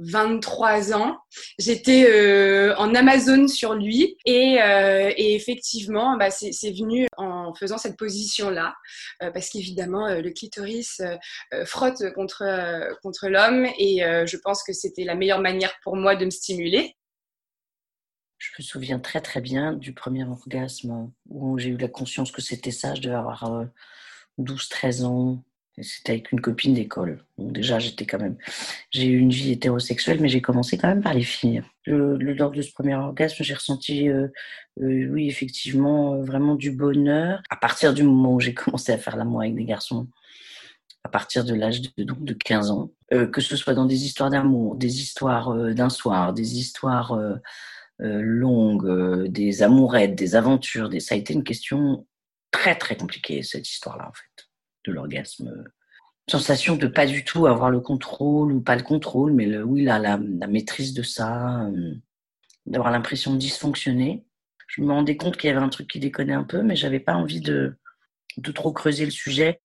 23 0.00 0.94
ans. 0.94 1.18
J'étais 1.58 2.06
euh, 2.08 2.74
en 2.76 2.94
Amazon 2.94 3.48
sur 3.48 3.74
lui 3.74 4.16
et, 4.24 4.60
euh, 4.62 5.12
effectivement, 5.16 6.16
bah, 6.16 6.30
c'est 6.30 6.70
venu 6.70 7.06
en 7.16 7.54
faisant 7.54 7.78
cette 7.78 7.96
position-là, 7.96 8.74
euh, 9.22 9.30
parce 9.30 9.50
qu'évidemment, 9.50 10.08
le 10.08 10.30
clitoris 10.30 11.02
frotte 11.64 12.12
contre, 12.14 12.44
contre 13.02 13.28
l'homme 13.28 13.66
et 13.78 14.00
je 14.00 14.36
pense 14.36 14.62
que 14.62 14.72
c'était 14.72 15.04
la 15.04 15.14
meilleure 15.14 15.40
manière 15.40 15.74
pour 15.82 15.96
moi 15.96 16.16
de 16.16 16.24
me 16.24 16.30
stimuler. 16.30 16.96
Je 18.38 18.50
me 18.58 18.62
souviens 18.62 19.00
très 19.00 19.20
très 19.20 19.40
bien 19.40 19.72
du 19.72 19.92
premier 19.92 20.24
orgasme 20.24 21.10
où 21.28 21.58
j'ai 21.58 21.70
eu 21.70 21.76
la 21.76 21.88
conscience 21.88 22.30
que 22.30 22.40
c'était 22.40 22.70
ça. 22.70 22.94
Je 22.94 23.02
devais 23.02 23.16
avoir 23.16 23.52
euh, 23.52 23.64
12-13 24.38 25.04
ans. 25.04 25.44
C'était 25.82 26.12
avec 26.12 26.32
une 26.32 26.40
copine 26.40 26.74
d'école. 26.74 27.24
Donc 27.36 27.52
déjà, 27.52 27.78
j'étais 27.78 28.06
quand 28.06 28.18
même. 28.18 28.36
J'ai 28.90 29.06
eu 29.06 29.18
une 29.18 29.30
vie 29.30 29.52
hétérosexuelle, 29.52 30.20
mais 30.20 30.28
j'ai 30.28 30.40
commencé 30.40 30.78
quand 30.78 30.88
même 30.88 31.02
par 31.02 31.14
les 31.14 31.22
filles. 31.22 31.62
Le, 31.86 32.16
lors 32.16 32.50
de 32.50 32.62
ce 32.62 32.72
premier 32.72 32.94
orgasme, 32.94 33.42
j'ai 33.42 33.54
ressenti, 33.54 34.08
euh, 34.08 34.28
euh, 34.80 35.08
oui, 35.10 35.28
effectivement, 35.28 36.14
euh, 36.14 36.22
vraiment 36.22 36.54
du 36.54 36.70
bonheur. 36.70 37.42
À 37.50 37.56
partir 37.56 37.94
du 37.94 38.02
moment 38.02 38.34
où 38.34 38.40
j'ai 38.40 38.54
commencé 38.54 38.92
à 38.92 38.98
faire 38.98 39.16
l'amour 39.16 39.42
avec 39.42 39.54
des 39.54 39.64
garçons, 39.64 40.08
à 41.04 41.08
partir 41.08 41.44
de 41.44 41.54
l'âge 41.54 41.80
de, 41.80 42.04
donc 42.04 42.24
de 42.24 42.34
15 42.34 42.70
ans, 42.70 42.90
que 43.10 43.40
ce 43.40 43.56
soit 43.56 43.72
dans 43.72 43.86
des 43.86 44.04
histoires 44.04 44.28
d'amour, 44.28 44.76
des 44.76 45.00
histoires 45.00 45.54
d'un 45.72 45.88
soir, 45.88 46.34
des 46.34 46.58
histoires 46.58 47.18
longues, 47.98 49.28
des 49.28 49.62
amourettes, 49.62 50.14
des 50.14 50.34
aventures, 50.34 50.90
des... 50.90 51.00
ça 51.00 51.14
a 51.14 51.18
été 51.18 51.32
une 51.32 51.44
question 51.44 52.06
très 52.50 52.76
très 52.76 52.96
compliquée, 52.96 53.42
cette 53.42 53.70
histoire-là, 53.70 54.08
en 54.08 54.12
fait, 54.12 54.47
de 54.84 54.92
l'orgasme. 54.92 55.64
Sensation 56.28 56.76
de 56.76 56.86
pas 56.86 57.06
du 57.06 57.24
tout 57.24 57.46
avoir 57.46 57.70
le 57.70 57.80
contrôle 57.80 58.52
ou 58.52 58.60
pas 58.60 58.76
le 58.76 58.82
contrôle, 58.82 59.32
mais 59.32 59.46
le, 59.46 59.64
oui, 59.64 59.82
la, 59.82 59.98
la, 59.98 60.18
maîtrise 60.46 60.92
de 60.92 61.02
ça, 61.02 61.62
euh, 61.66 61.94
d'avoir 62.66 62.90
l'impression 62.90 63.32
de 63.32 63.38
dysfonctionner. 63.38 64.24
Je 64.66 64.82
me 64.82 64.92
rendais 64.92 65.16
compte 65.16 65.38
qu'il 65.38 65.48
y 65.48 65.52
avait 65.52 65.64
un 65.64 65.70
truc 65.70 65.88
qui 65.88 66.00
déconnait 66.00 66.34
un 66.34 66.44
peu, 66.44 66.62
mais 66.62 66.76
j'avais 66.76 67.00
pas 67.00 67.14
envie 67.14 67.40
de, 67.40 67.74
de 68.36 68.52
trop 68.52 68.72
creuser 68.72 69.06
le 69.06 69.10
sujet. 69.10 69.60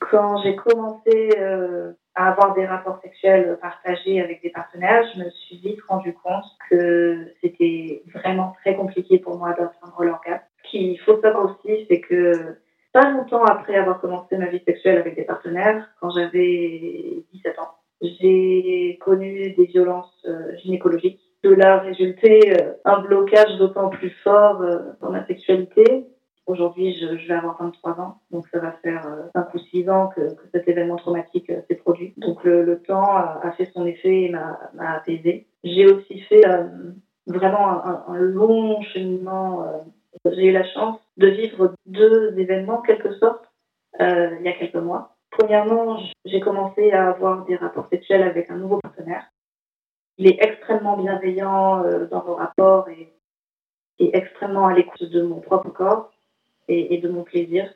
Quand 0.00 0.42
j'ai 0.42 0.56
commencé 0.56 1.30
euh, 1.38 1.92
à 2.14 2.30
avoir 2.30 2.54
des 2.54 2.66
rapports 2.66 3.00
sexuels 3.02 3.58
partagés 3.60 4.20
avec 4.20 4.42
des 4.42 4.50
partenaires, 4.50 5.04
je 5.14 5.20
me 5.20 5.30
suis 5.30 5.58
vite 5.58 5.80
rendu 5.88 6.12
compte 6.14 6.44
que 6.68 7.32
c'était 7.40 8.02
vraiment 8.12 8.54
très 8.60 8.74
compliqué 8.74 9.18
pour 9.18 9.38
moi 9.38 9.50
d'atteindre 9.50 10.02
l'orgasme. 10.02 10.44
Ce 10.64 10.70
qu'il 10.70 10.98
faut 11.00 11.20
savoir 11.20 11.44
aussi, 11.44 11.86
c'est 11.88 12.00
que 12.00 12.58
pas 12.94 13.10
longtemps 13.10 13.44
après 13.44 13.74
avoir 13.74 14.00
commencé 14.00 14.38
ma 14.38 14.46
vie 14.46 14.62
sexuelle 14.64 14.98
avec 14.98 15.16
des 15.16 15.24
partenaires, 15.24 15.88
quand 16.00 16.10
j'avais 16.10 17.24
17 17.32 17.58
ans, 17.58 17.72
j'ai 18.00 18.98
connu 19.04 19.50
des 19.50 19.64
violences 19.64 20.24
euh, 20.26 20.56
gynécologiques. 20.62 21.20
De 21.42 21.50
là 21.50 21.80
résulté 21.80 22.54
euh, 22.54 22.72
un 22.84 23.00
blocage 23.00 23.58
d'autant 23.58 23.88
plus 23.90 24.10
fort 24.22 24.62
euh, 24.62 24.78
dans 25.02 25.10
ma 25.10 25.26
sexualité. 25.26 26.06
Aujourd'hui, 26.46 26.94
je, 26.94 27.26
vais 27.26 27.34
avoir 27.34 27.60
23 27.60 28.00
ans, 28.00 28.18
donc 28.30 28.46
ça 28.48 28.60
va 28.60 28.72
faire 28.82 29.04
euh, 29.06 29.28
5 29.34 29.54
ou 29.54 29.58
6 29.58 29.90
ans 29.90 30.10
que, 30.14 30.20
cet 30.52 30.68
événement 30.68 30.96
traumatique 30.96 31.50
s'est 31.68 31.74
produit. 31.74 32.14
Donc 32.16 32.44
le, 32.44 32.80
temps 32.86 33.16
a, 33.16 33.52
fait 33.56 33.70
son 33.74 33.86
effet 33.86 34.22
et 34.22 34.28
m'a 34.30 34.58
m'a 34.74 34.92
apaisé. 34.92 35.48
J'ai 35.64 35.86
aussi 35.86 36.20
fait 36.20 36.44
vraiment 37.26 37.84
un 37.84 38.18
long 38.18 38.80
cheminement. 38.82 39.66
J'ai 40.24 40.46
eu 40.46 40.52
la 40.52 40.64
chance 40.72 40.98
de 41.16 41.28
vivre 41.28 41.74
deux 41.86 42.38
événements, 42.38 42.78
en 42.78 42.82
quelque 42.82 43.14
sorte, 43.14 43.44
euh, 44.00 44.36
il 44.40 44.46
y 44.46 44.48
a 44.48 44.52
quelques 44.52 44.74
mois. 44.74 45.16
Premièrement, 45.30 46.00
j'ai 46.24 46.40
commencé 46.40 46.92
à 46.92 47.10
avoir 47.10 47.44
des 47.44 47.56
rapports 47.56 47.88
sexuels 47.90 48.22
avec 48.22 48.50
un 48.50 48.56
nouveau 48.56 48.78
partenaire. 48.78 49.24
Il 50.18 50.28
est 50.28 50.38
extrêmement 50.40 50.96
bienveillant 50.96 51.84
euh, 51.84 52.06
dans 52.06 52.24
nos 52.24 52.34
rapports 52.34 52.88
et, 52.88 53.12
et 53.98 54.16
extrêmement 54.16 54.66
à 54.66 54.74
l'écoute 54.74 55.04
de 55.04 55.22
mon 55.22 55.40
propre 55.40 55.70
corps 55.70 56.12
et, 56.68 56.98
de 56.98 57.08
mon 57.08 57.24
plaisir. 57.24 57.72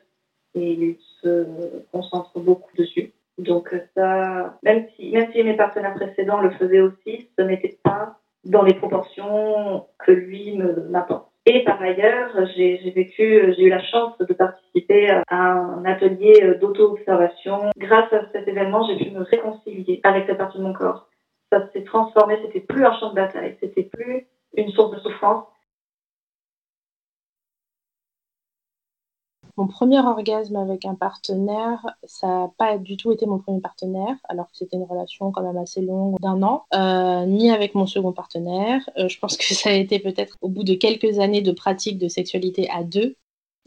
Et 0.55 0.71
il 0.71 0.97
se 1.21 1.45
concentre 1.91 2.39
beaucoup 2.39 2.75
dessus. 2.77 3.13
Donc 3.37 3.73
euh, 3.73 3.81
ça, 3.95 4.57
même 4.63 4.87
si, 4.95 5.11
même 5.11 5.31
si 5.31 5.43
mes 5.43 5.55
partenaires 5.55 5.93
précédents 5.93 6.41
le 6.41 6.51
faisaient 6.51 6.81
aussi, 6.81 7.29
ce 7.37 7.43
n'était 7.43 7.77
pas 7.83 8.17
dans 8.45 8.63
les 8.63 8.73
proportions 8.73 9.85
que 9.99 10.11
lui 10.11 10.57
m'apporte. 10.89 11.28
Et 11.51 11.63
par 11.63 11.81
ailleurs, 11.81 12.29
j'ai 12.55 12.91
vécu, 12.95 13.55
j'ai 13.55 13.63
eu 13.63 13.69
la 13.69 13.81
chance 13.81 14.15
de 14.19 14.33
participer 14.35 15.09
à 15.09 15.23
un 15.31 15.83
atelier 15.83 16.53
d'auto-observation. 16.61 17.71
Grâce 17.75 18.13
à 18.13 18.21
cet 18.31 18.47
événement, 18.47 18.87
j'ai 18.87 19.03
pu 19.03 19.09
me 19.09 19.23
réconcilier 19.23 19.99
avec 20.03 20.27
cette 20.27 20.37
partie 20.37 20.59
de 20.59 20.63
mon 20.63 20.73
corps. 20.73 21.07
Ça 21.51 21.67
s'est 21.73 21.83
transformé, 21.85 22.37
c'était 22.43 22.59
plus 22.59 22.85
un 22.85 22.93
champ 22.99 23.09
de 23.09 23.15
bataille, 23.15 23.57
c'était 23.59 23.89
plus 23.91 24.27
une 24.53 24.69
source 24.69 24.91
de 24.91 24.99
souffrance. 24.99 25.45
Mon 29.59 29.67
premier 29.67 29.99
orgasme 29.99 30.55
avec 30.55 30.85
un 30.85 30.95
partenaire, 30.95 31.85
ça 32.05 32.27
n'a 32.27 32.51
pas 32.57 32.77
du 32.77 32.95
tout 32.95 33.11
été 33.11 33.25
mon 33.25 33.39
premier 33.39 33.59
partenaire, 33.59 34.15
alors 34.29 34.45
que 34.45 34.55
c'était 34.55 34.77
une 34.77 34.85
relation 34.85 35.33
quand 35.33 35.43
même 35.43 35.57
assez 35.57 35.81
longue 35.81 36.17
d'un 36.21 36.41
an, 36.43 36.63
euh, 36.73 37.25
ni 37.25 37.51
avec 37.51 37.75
mon 37.75 37.85
second 37.85 38.13
partenaire. 38.13 38.89
Euh, 38.97 39.09
je 39.09 39.19
pense 39.19 39.35
que 39.35 39.53
ça 39.53 39.71
a 39.71 39.73
été 39.73 39.99
peut-être 39.99 40.37
au 40.39 40.47
bout 40.47 40.63
de 40.63 40.75
quelques 40.75 41.19
années 41.19 41.41
de 41.41 41.51
pratique 41.51 41.97
de 41.97 42.07
sexualité 42.07 42.69
à 42.69 42.85
deux, 42.85 43.17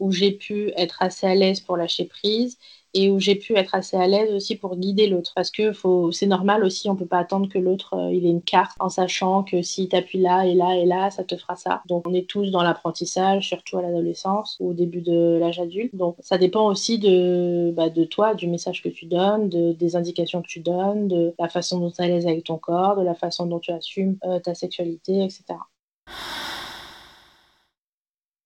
où 0.03 0.11
j'ai 0.11 0.31
pu 0.31 0.71
être 0.75 0.97
assez 1.01 1.25
à 1.25 1.33
l'aise 1.33 1.61
pour 1.61 1.77
lâcher 1.77 2.03
prise 2.03 2.57
et 2.93 3.09
où 3.09 3.19
j'ai 3.19 3.35
pu 3.35 3.55
être 3.55 3.73
assez 3.73 3.95
à 3.95 4.05
l'aise 4.05 4.33
aussi 4.33 4.57
pour 4.57 4.75
guider 4.75 5.07
l'autre. 5.07 5.31
Parce 5.33 5.49
que 5.49 5.71
c'est 6.11 6.27
normal 6.27 6.65
aussi, 6.65 6.89
on 6.89 6.95
peut 6.97 7.05
pas 7.05 7.19
attendre 7.19 7.47
que 7.47 7.57
l'autre 7.57 7.95
euh, 7.95 8.13
il 8.13 8.25
ait 8.25 8.29
une 8.29 8.41
carte 8.41 8.75
en 8.81 8.89
sachant 8.89 9.43
que 9.43 9.61
si 9.61 9.87
t'appuies 9.87 10.19
là 10.19 10.45
et 10.45 10.55
là 10.55 10.75
et 10.75 10.85
là, 10.85 11.09
ça 11.09 11.23
te 11.23 11.37
fera 11.37 11.55
ça. 11.55 11.81
Donc 11.87 12.05
on 12.05 12.13
est 12.13 12.27
tous 12.29 12.51
dans 12.51 12.63
l'apprentissage, 12.63 13.47
surtout 13.47 13.77
à 13.77 13.81
l'adolescence 13.81 14.57
ou 14.59 14.71
au 14.71 14.73
début 14.73 15.01
de 15.01 15.37
l'âge 15.39 15.59
adulte. 15.59 15.95
Donc 15.95 16.17
ça 16.19 16.37
dépend 16.37 16.67
aussi 16.67 16.99
de, 16.99 17.71
bah, 17.71 17.89
toi, 18.11 18.35
du 18.35 18.47
message 18.47 18.83
que 18.83 18.89
tu 18.89 19.05
donnes, 19.05 19.47
de, 19.47 19.71
des 19.71 19.95
indications 19.95 20.41
que 20.41 20.47
tu 20.47 20.59
donnes, 20.59 21.07
de 21.07 21.33
la 21.39 21.47
façon 21.47 21.79
dont 21.79 21.91
tu 21.91 22.01
es 22.01 22.05
à 22.05 22.07
l'aise 22.09 22.27
avec 22.27 22.43
ton 22.43 22.57
corps, 22.57 22.97
de 22.97 23.03
la 23.03 23.15
façon 23.15 23.45
dont 23.45 23.59
tu 23.59 23.71
assumes 23.71 24.17
euh, 24.25 24.39
ta 24.39 24.53
sexualité, 24.53 25.23
etc. 25.23 25.55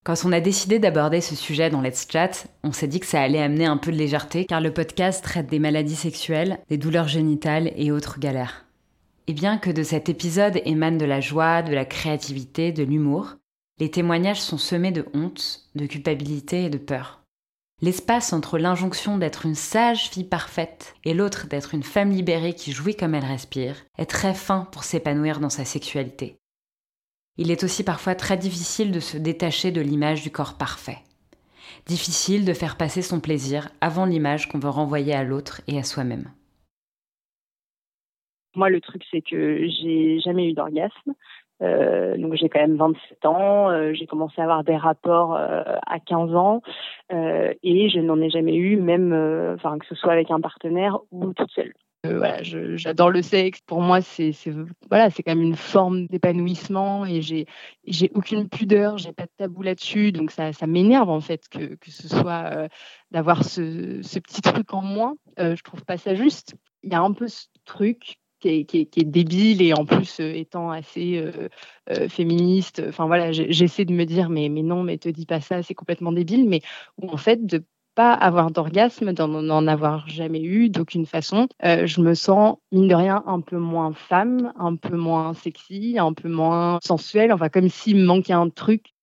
Quand 0.07 0.23
on 0.23 0.31
a 0.31 0.39
décidé 0.39 0.79
d'aborder 0.79 1.19
ce 1.19 1.35
sujet 1.35 1.69
dans 1.69 1.81
Let's 1.81 2.07
Chat, 2.09 2.47
on 2.63 2.71
s'est 2.71 2.87
dit 2.87 3.01
que 3.01 3.05
ça 3.05 3.21
allait 3.21 3.41
amener 3.41 3.65
un 3.65 3.75
peu 3.75 3.91
de 3.91 3.97
légèreté, 3.97 4.45
car 4.45 4.61
le 4.61 4.71
podcast 4.71 5.21
traite 5.21 5.47
des 5.47 5.59
maladies 5.59 5.97
sexuelles, 5.97 6.59
des 6.69 6.77
douleurs 6.77 7.09
génitales 7.09 7.73
et 7.75 7.91
autres 7.91 8.17
galères. 8.17 8.63
Et 9.27 9.33
bien 9.33 9.57
que 9.57 9.69
de 9.69 9.83
cet 9.83 10.07
épisode 10.07 10.61
émane 10.63 10.97
de 10.97 11.03
la 11.03 11.19
joie, 11.19 11.61
de 11.61 11.75
la 11.75 11.83
créativité, 11.83 12.71
de 12.71 12.85
l'humour, 12.85 13.35
les 13.81 13.91
témoignages 13.91 14.39
sont 14.39 14.57
semés 14.57 14.93
de 14.93 15.05
honte, 15.13 15.63
de 15.75 15.85
culpabilité 15.85 16.63
et 16.63 16.69
de 16.69 16.77
peur. 16.77 17.21
L'espace 17.81 18.31
entre 18.31 18.57
l'injonction 18.57 19.17
d'être 19.17 19.45
une 19.45 19.55
sage 19.55 20.09
fille 20.09 20.23
parfaite 20.23 20.95
et 21.03 21.13
l'autre 21.13 21.47
d'être 21.47 21.73
une 21.73 21.83
femme 21.83 22.11
libérée 22.11 22.53
qui 22.53 22.71
jouit 22.71 22.95
comme 22.95 23.13
elle 23.13 23.25
respire 23.25 23.75
est 23.97 24.05
très 24.05 24.33
fin 24.33 24.69
pour 24.71 24.85
s'épanouir 24.85 25.41
dans 25.41 25.49
sa 25.49 25.65
sexualité. 25.65 26.37
Il 27.37 27.51
est 27.51 27.63
aussi 27.63 27.83
parfois 27.83 28.15
très 28.15 28.37
difficile 28.37 28.91
de 28.91 28.99
se 28.99 29.17
détacher 29.17 29.71
de 29.71 29.81
l'image 29.81 30.23
du 30.23 30.31
corps 30.31 30.57
parfait. 30.57 30.97
Difficile 31.85 32.45
de 32.45 32.53
faire 32.53 32.77
passer 32.77 33.01
son 33.01 33.19
plaisir 33.19 33.69
avant 33.79 34.05
l'image 34.05 34.49
qu'on 34.49 34.59
veut 34.59 34.69
renvoyer 34.69 35.13
à 35.13 35.23
l'autre 35.23 35.61
et 35.67 35.77
à 35.77 35.83
soi-même. 35.83 36.31
Moi, 38.55 38.69
le 38.69 38.81
truc, 38.81 39.03
c'est 39.11 39.21
que 39.21 39.67
j'ai 39.67 40.19
jamais 40.19 40.49
eu 40.49 40.53
d'orgasme. 40.53 41.13
Euh, 41.61 42.17
donc 42.17 42.35
j'ai 42.35 42.49
quand 42.49 42.59
même 42.59 42.75
27 42.75 43.25
ans, 43.25 43.69
euh, 43.69 43.91
j'ai 43.93 44.05
commencé 44.05 44.39
à 44.39 44.43
avoir 44.43 44.63
des 44.63 44.75
rapports 44.75 45.35
euh, 45.35 45.63
à 45.87 45.99
15 45.99 46.35
ans 46.35 46.61
et 47.09 47.89
je 47.89 47.99
n'en 47.99 48.21
ai 48.21 48.29
jamais 48.29 48.55
eu, 48.55 48.77
même 48.77 49.11
enfin 49.55 49.79
que 49.79 49.85
ce 49.87 49.95
soit 49.95 50.11
avec 50.11 50.29
un 50.29 50.39
partenaire 50.39 50.99
ou 51.11 51.33
toute 51.33 51.51
seule. 51.51 51.73
Euh, 52.05 52.17
voilà, 52.17 52.43
j'adore 52.43 53.09
le 53.09 53.21
sexe. 53.21 53.61
Pour 53.65 53.81
moi, 53.81 54.01
c'est 54.01 54.31
voilà, 54.89 55.09
c'est 55.09 55.23
quand 55.23 55.35
même 55.35 55.45
une 55.45 55.55
forme 55.55 56.07
d'épanouissement 56.07 57.05
et 57.05 57.21
j'ai 57.21 57.45
j'ai 57.85 58.11
aucune 58.13 58.49
pudeur, 58.49 58.97
j'ai 58.97 59.13
pas 59.13 59.23
de 59.23 59.31
tabou 59.37 59.63
là-dessus, 59.63 60.11
donc 60.11 60.31
ça, 60.31 60.53
ça 60.53 60.67
m'énerve 60.67 61.09
en 61.09 61.21
fait 61.21 61.49
que, 61.49 61.75
que 61.75 61.91
ce 61.91 62.07
soit 62.07 62.51
euh, 62.53 62.67
d'avoir 63.11 63.43
ce, 63.43 64.01
petit 64.19 64.41
truc 64.41 64.73
en 64.73 64.81
moins. 64.81 65.15
Euh, 65.39 65.55
je 65.55 65.63
trouve 65.63 65.83
pas 65.85 65.97
ça 65.97 66.13
juste. 66.15 66.55
Il 66.83 66.91
y 66.91 66.95
a 66.95 67.01
un 67.01 67.13
peu 67.13 67.27
ce 67.27 67.47
truc 67.65 68.17
qui 68.39 68.49
est, 68.49 69.03
débile 69.03 69.63
et 69.63 69.73
en 69.73 69.83
plus 69.85 70.19
étant 70.19 70.69
assez 70.69 71.23
féministe. 72.07 72.83
Enfin 72.87 73.07
voilà, 73.07 73.31
j'essaie 73.31 73.83
de 73.83 73.93
me 73.93 74.05
dire 74.05 74.29
mais, 74.29 74.47
mais 74.47 74.61
non, 74.61 74.83
mais 74.83 74.99
te 74.99 75.09
dis 75.09 75.25
pas 75.25 75.41
ça, 75.41 75.63
c'est 75.63 75.73
complètement 75.73 76.11
débile. 76.11 76.47
Mais 76.47 76.61
en 77.01 77.17
fait, 77.17 77.43
de 77.47 77.65
pas 77.97 78.13
avoir 78.13 78.51
d'orgasme, 78.51 79.11
d'en 79.11 79.65
avoir 79.65 80.07
jamais 80.07 80.43
eu 80.43 80.69
d'aucune 80.69 81.07
façon, 81.07 81.47
je 81.63 81.99
me 81.99 82.13
sens, 82.13 82.57
mine 82.71 82.87
de 82.87 82.93
rien, 82.93 83.23
un 83.25 83.41
peu 83.41 83.57
moins 83.57 83.91
femme, 83.91 84.53
un 84.59 84.75
peu 84.75 84.95
moins 84.95 85.33
sexy, 85.33 85.97
un 85.97 86.13
peu 86.13 86.29
moins 86.29 86.77
sensuelle, 86.85 87.33
enfin 87.33 87.49
comme 87.49 87.69
s'il 87.69 87.97
me 87.97 88.05
manquait 88.05 88.33
un 88.33 88.49
truc. 88.49 88.93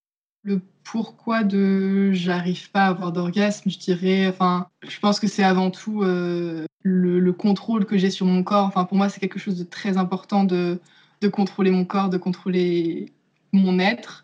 Le 0.44 0.60
pourquoi 0.84 1.42
de 1.42 2.12
j'arrive 2.12 2.70
pas 2.70 2.84
à 2.84 2.88
avoir 2.90 3.10
d'orgasme, 3.10 3.68
je 3.68 3.78
dirais, 3.78 4.28
enfin, 4.28 4.68
je 4.86 5.00
pense 5.00 5.18
que 5.18 5.26
c'est 5.26 5.42
avant 5.42 5.72
tout 5.72 6.02
le, 6.02 6.66
le, 6.84 7.32
contrôle 7.32 7.86
que 7.86 7.98
j'ai 7.98 8.10
sur 8.10 8.26
mon 8.26 8.44
corps. 8.44 8.66
Enfin, 8.66 8.84
pour 8.84 8.96
moi, 8.96 9.08
c'est 9.08 9.18
quelque 9.18 9.40
chose 9.40 9.58
de 9.58 9.64
très 9.64 9.96
important 9.96 10.44
de, 10.44 10.78
de 11.20 11.28
contrôler 11.28 11.72
mon 11.72 11.84
corps, 11.84 12.10
de 12.10 12.18
contrôler 12.18 13.12
mon 13.52 13.80
être. 13.80 14.23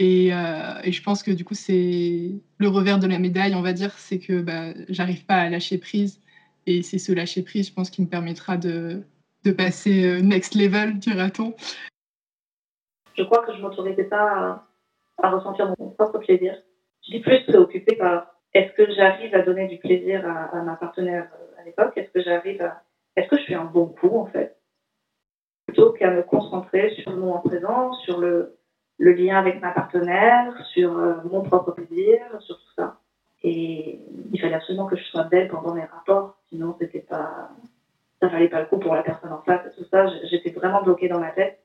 Euh, 0.00 0.80
et, 0.84 0.92
je 0.92 1.02
pense 1.02 1.22
que 1.22 1.30
du 1.30 1.44
coup, 1.44 1.54
c'est 1.54 2.32
le 2.58 2.68
revers 2.68 2.98
de 2.98 3.06
la 3.06 3.18
médaille, 3.18 3.54
on 3.54 3.62
va 3.62 3.72
dire, 3.72 3.92
c'est 3.92 4.18
que 4.18 4.42
bah, 4.42 4.72
j'arrive 4.88 5.24
pas 5.24 5.36
à 5.36 5.48
lâcher 5.48 5.78
prise. 5.78 6.20
Et 6.66 6.82
c'est 6.82 6.98
ce 6.98 7.12
lâcher 7.12 7.42
prise, 7.42 7.68
je 7.68 7.72
pense, 7.72 7.90
qui 7.90 8.02
me 8.02 8.08
permettra 8.08 8.56
de, 8.56 9.02
de 9.44 9.52
passer 9.52 10.04
euh, 10.04 10.20
next 10.20 10.54
level, 10.54 10.98
dira-t-on. 10.98 11.54
Je 13.16 13.22
crois 13.22 13.44
que 13.46 13.54
je 13.54 13.62
m'autorisais 13.62 14.04
pas 14.04 14.66
à, 15.22 15.30
ressentir 15.30 15.72
mon 15.78 15.90
propre 15.90 16.18
plaisir. 16.18 16.54
Je 17.02 17.12
suis 17.12 17.20
plus 17.20 17.44
préoccupée 17.44 17.96
par 17.96 18.34
est-ce 18.52 18.72
que 18.72 18.92
j'arrive 18.94 19.34
à 19.34 19.42
donner 19.42 19.68
du 19.68 19.78
plaisir 19.78 20.26
à, 20.28 20.62
ma 20.62 20.76
partenaire 20.76 21.30
euh, 21.40 21.60
à 21.60 21.64
l'époque? 21.64 21.96
Est-ce 21.96 22.10
que 22.10 22.22
j'arrive 22.22 22.60
à. 22.60 22.82
Est-ce 23.16 23.28
que 23.28 23.38
je 23.38 23.44
fais 23.44 23.54
un 23.54 23.64
bon 23.64 23.86
coup, 23.86 24.18
en 24.18 24.26
fait? 24.26 24.58
Plutôt 25.66 25.92
qu'à 25.92 26.10
me 26.10 26.22
concentrer 26.22 26.94
sur 26.96 27.12
le 27.12 27.16
moment 27.16 27.40
présent, 27.40 27.94
sur 28.04 28.18
le, 28.18 28.55
le 28.98 29.12
lien 29.12 29.36
avec 29.36 29.60
ma 29.60 29.72
partenaire, 29.72 30.54
sur 30.72 30.96
euh, 30.96 31.14
mon 31.30 31.42
propre 31.42 31.72
plaisir, 31.72 32.18
sur 32.40 32.56
tout 32.56 32.72
ça. 32.76 32.98
Et 33.42 34.00
il 34.32 34.40
fallait 34.40 34.54
absolument 34.54 34.86
que 34.86 34.96
je 34.96 35.04
sois 35.04 35.24
belle 35.24 35.48
pendant 35.48 35.74
mes 35.74 35.84
rapports, 35.84 36.36
sinon 36.48 36.74
c'était 36.80 37.00
pas, 37.00 37.50
ça 38.20 38.28
valait 38.28 38.48
pas 38.48 38.60
le 38.60 38.66
coup 38.66 38.78
pour 38.78 38.94
la 38.94 39.02
personne 39.02 39.32
en 39.32 39.42
face. 39.42 39.62
Tout 39.76 39.84
ça, 39.90 40.06
j'étais 40.30 40.50
vraiment 40.50 40.82
bloquée 40.82 41.08
dans 41.08 41.20
ma 41.20 41.30
tête. 41.30 41.60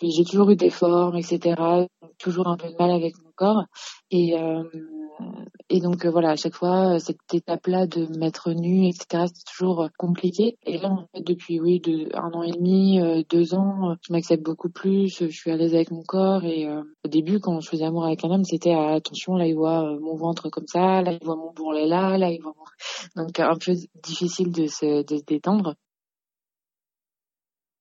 J'ai 0.00 0.24
toujours 0.24 0.50
eu 0.50 0.56
des 0.56 0.70
formes, 0.70 1.16
etc. 1.16 1.56
Toujours 2.18 2.46
un 2.46 2.56
peu 2.56 2.68
de 2.68 2.76
mal 2.78 2.92
avec 2.92 3.14
mon 3.22 3.32
corps. 3.34 3.64
Et 4.12 4.38
euh, 4.38 4.62
et 5.70 5.80
donc 5.80 6.06
euh, 6.06 6.10
voilà, 6.10 6.30
à 6.30 6.36
chaque 6.36 6.54
fois, 6.54 6.94
euh, 6.94 6.98
cette 6.98 7.18
étape-là 7.32 7.86
de 7.86 8.06
mettre 8.18 8.52
nu, 8.52 8.88
etc., 8.88 9.24
c'est 9.26 9.44
toujours 9.44 9.82
euh, 9.82 9.88
compliqué. 9.98 10.56
Et 10.64 10.78
là, 10.78 10.88
en 10.88 11.06
fait, 11.14 11.22
depuis 11.22 11.60
oui, 11.60 11.78
de, 11.80 12.08
un 12.16 12.30
an 12.32 12.42
et 12.42 12.52
demi, 12.52 13.00
deux 13.28 13.54
ans, 13.54 13.94
je 14.00 14.12
m'accepte 14.12 14.42
beaucoup 14.42 14.70
plus, 14.70 15.18
je 15.20 15.26
suis 15.26 15.50
à 15.50 15.56
l'aise 15.56 15.74
avec 15.74 15.90
mon 15.90 16.02
corps. 16.02 16.44
Et 16.44 16.66
au 16.68 17.08
début, 17.08 17.38
quand 17.38 17.60
je 17.60 17.68
faisais 17.68 17.84
amour 17.84 18.06
avec 18.06 18.24
un 18.24 18.30
homme, 18.30 18.44
c'était 18.44 18.72
ah, 18.72 18.94
attention, 18.94 19.36
là 19.36 19.46
il 19.46 19.54
voit 19.54 19.98
mon 20.00 20.14
ventre 20.16 20.48
comme 20.48 20.66
ça, 20.66 21.02
là 21.02 21.12
il 21.12 21.24
voit 21.24 21.36
mon 21.36 21.52
bourrelet 21.52 21.86
là, 21.86 22.16
là 22.16 22.30
il 22.30 22.40
voit 22.40 22.54
mon... 22.56 22.64
Donc 23.24 23.38
un 23.38 23.56
peu 23.56 23.72
difficile 24.02 24.52
de 24.52 24.66
se, 24.66 25.02
détendre. 25.26 25.74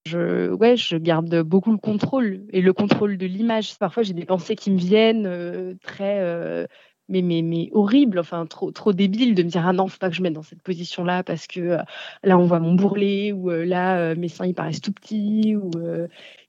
Je, 0.05 0.53
ouais, 0.53 0.75
je 0.75 0.97
garde 0.97 1.41
beaucoup 1.43 1.71
le 1.71 1.77
contrôle 1.77 2.45
et 2.51 2.61
le 2.61 2.73
contrôle 2.73 3.17
de 3.17 3.25
l'image. 3.25 3.77
Parfois, 3.77 4.03
j'ai 4.03 4.13
des 4.13 4.25
pensées 4.25 4.55
qui 4.55 4.71
me 4.71 4.77
viennent 4.77 5.77
très 5.81 6.67
mais, 7.09 7.21
mais, 7.21 7.41
mais 7.41 7.69
horrible, 7.73 8.19
enfin 8.19 8.45
trop, 8.45 8.71
trop 8.71 8.93
débile 8.93 9.35
de 9.35 9.43
me 9.43 9.49
dire 9.49 9.65
ah 9.65 9.73
non, 9.73 9.87
faut 9.87 9.97
pas 9.97 10.09
que 10.09 10.15
je 10.15 10.21
mette 10.21 10.33
dans 10.33 10.43
cette 10.43 10.61
position-là 10.61 11.23
parce 11.23 11.47
que 11.47 11.59
euh, 11.59 11.77
là 12.23 12.37
on 12.37 12.45
voit 12.45 12.59
mon 12.59 12.73
bourrelet 12.75 13.31
ou 13.31 13.51
euh, 13.51 13.65
là 13.65 13.97
euh, 13.99 14.15
mes 14.15 14.27
seins 14.27 14.45
ils 14.45 14.53
paraissent 14.53 14.81
tout 14.81 14.91
petits 14.91 15.55
ou 15.55 15.71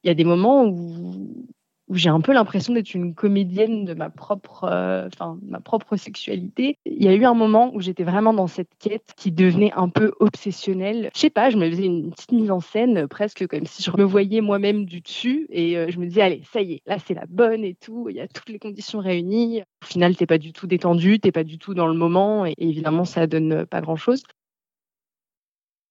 il 0.05 0.09
y 0.09 0.11
a 0.11 0.15
des 0.15 0.25
moments 0.25 0.65
où, 0.65 1.47
où 1.89 1.97
j'ai 1.97 2.11
un 2.11 2.21
peu 2.21 2.33
l'impression 2.33 2.75
d'être 2.75 2.95
une 2.95 3.15
comédienne 3.15 3.85
de 3.85 3.95
ma 3.95 4.11
propre, 4.11 4.65
euh, 4.65 5.09
enfin, 5.13 5.39
ma 5.43 5.61
propre 5.61 5.97
sexualité. 5.97 6.77
Il 6.85 7.03
y 7.03 7.09
a 7.09 7.15
eu 7.15 7.25
un 7.25 7.35
moment 7.35 7.75
où 7.75 7.81
j'étais 7.81 8.05
vraiment 8.05 8.35
dans 8.35 8.47
cette 8.47 8.71
quête 8.79 9.13
qui 9.17 9.33
devenait 9.33 9.73
un 9.75 9.89
peu 9.89 10.13
obsessionnelle. 10.21 11.11
Je 11.15 11.21
sais 11.21 11.31
pas, 11.31 11.51
je 11.51 11.57
me 11.57 11.69
faisais 11.71 11.85
une 11.85 12.11
petite 12.11 12.33
mise 12.33 12.51
en 12.51 12.61
scène, 12.61 13.09
presque 13.09 13.47
comme 13.47 13.67
si 13.67 13.83
je 13.83 13.91
me 13.97 14.05
voyais 14.05 14.41
moi-même 14.41 14.85
du 14.85 15.01
dessus, 15.01 15.47
et 15.51 15.79
euh, 15.79 15.87
je 15.89 15.99
me 15.99 16.07
disais 16.07 16.23
allez, 16.23 16.43
ça 16.53 16.61
y 16.61 16.75
est, 16.75 16.83
là 16.87 16.99
c'est 16.99 17.15
la 17.15 17.27
bonne 17.27 17.65
et 17.65 17.75
tout. 17.75 18.09
Il 18.11 18.17
y 18.17 18.21
a 18.21 18.29
toutes 18.29 18.51
les 18.51 18.59
conditions 18.59 19.01
réunies. 19.01 19.63
Au 19.83 19.87
final, 19.87 20.17
t'es 20.17 20.27
pas 20.27 20.39
du 20.39 20.53
tout 20.53 20.67
détendu, 20.67 21.21
t'es 21.21 21.33
pas 21.33 21.45
du 21.45 21.59
tout 21.59 21.73
dans 21.73 21.87
le 21.87 21.95
moment, 21.95 22.45
et 22.45 22.55
évidemment, 22.59 23.05
ça 23.05 23.27
donne 23.27 23.65
pas 23.67 23.81
grand-chose. 23.81 24.23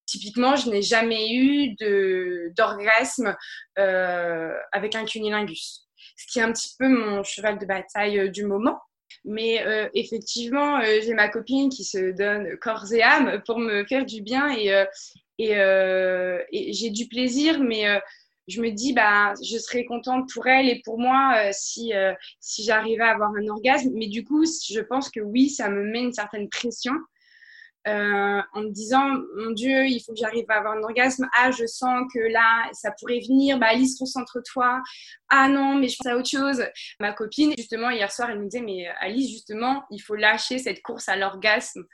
Typiquement, 0.05 0.55
je 0.55 0.69
n'ai 0.69 0.81
jamais 0.81 1.33
eu 1.33 1.75
d'orgasme 2.55 3.35
euh, 3.77 4.53
avec 4.71 4.95
un 4.95 5.03
cunilingus 5.03 5.86
ce 6.17 6.25
qui 6.25 6.39
est 6.39 6.41
un 6.41 6.51
petit 6.51 6.75
peu 6.77 6.89
mon 6.89 7.23
cheval 7.23 7.57
de 7.59 7.65
bataille 7.65 8.19
euh, 8.19 8.27
du 8.27 8.43
moment. 8.43 8.79
Mais 9.23 9.65
euh, 9.65 9.87
effectivement, 9.93 10.79
euh, 10.79 10.99
j'ai 11.01 11.13
ma 11.13 11.29
copine 11.29 11.69
qui 11.69 11.83
se 11.83 12.11
donne 12.11 12.57
corps 12.57 12.91
et 12.91 13.01
âme 13.01 13.41
pour 13.45 13.59
me 13.59 13.85
faire 13.85 14.05
du 14.05 14.21
bien 14.21 14.51
et, 14.51 14.83
et, 15.37 15.53
j'ai 16.73 16.89
du 16.89 17.07
plaisir, 17.07 17.59
mais 17.61 17.85
je 18.47 18.61
me 18.61 18.71
dis, 18.71 18.93
bah, 18.93 19.33
je 19.43 19.57
serais 19.57 19.85
contente 19.85 20.29
pour 20.33 20.47
elle 20.47 20.67
et 20.67 20.81
pour 20.83 20.99
moi 20.99 21.51
si, 21.51 21.93
si 22.39 22.63
j'arrivais 22.63 23.03
à 23.03 23.11
avoir 23.11 23.31
un 23.31 23.47
orgasme. 23.47 23.91
Mais 23.93 24.07
du 24.07 24.23
coup, 24.23 24.45
je 24.45 24.79
pense 24.81 25.09
que 25.09 25.19
oui, 25.19 25.49
ça 25.49 25.69
me 25.69 25.83
met 25.83 26.01
une 26.01 26.13
certaine 26.13 26.49
pression 26.49 26.93
euh, 27.87 28.41
en 28.53 28.61
me 28.61 28.69
disant 28.69 29.07
mon 29.37 29.51
Dieu, 29.51 29.85
il 29.85 30.01
faut 30.01 30.13
que 30.13 30.19
j'arrive 30.19 30.45
à 30.49 30.55
avoir 30.55 30.73
un 30.73 30.83
orgasme. 30.83 31.27
Ah, 31.37 31.51
je 31.51 31.65
sens 31.65 32.05
que 32.13 32.19
là, 32.19 32.69
ça 32.73 32.91
pourrait 32.99 33.19
venir. 33.19 33.57
Bah, 33.59 33.67
Alice, 33.69 33.97
concentre-toi. 33.97 34.81
Ah 35.29 35.47
non, 35.47 35.75
mais 35.75 35.87
je 35.87 35.95
pense 35.97 36.11
à 36.11 36.17
autre 36.17 36.29
chose. 36.29 36.63
Ma 36.99 37.13
copine, 37.13 37.53
justement, 37.57 37.89
hier 37.89 38.11
soir, 38.11 38.29
elle 38.29 38.39
me 38.39 38.49
disait 38.49 38.63
Mais 38.63 38.87
Alice, 38.99 39.31
justement, 39.31 39.85
il 39.91 39.99
faut 39.99 40.15
lâcher 40.15 40.59
cette 40.59 40.81
course 40.81 41.07
à 41.07 41.15
l'orgasme. 41.15 41.85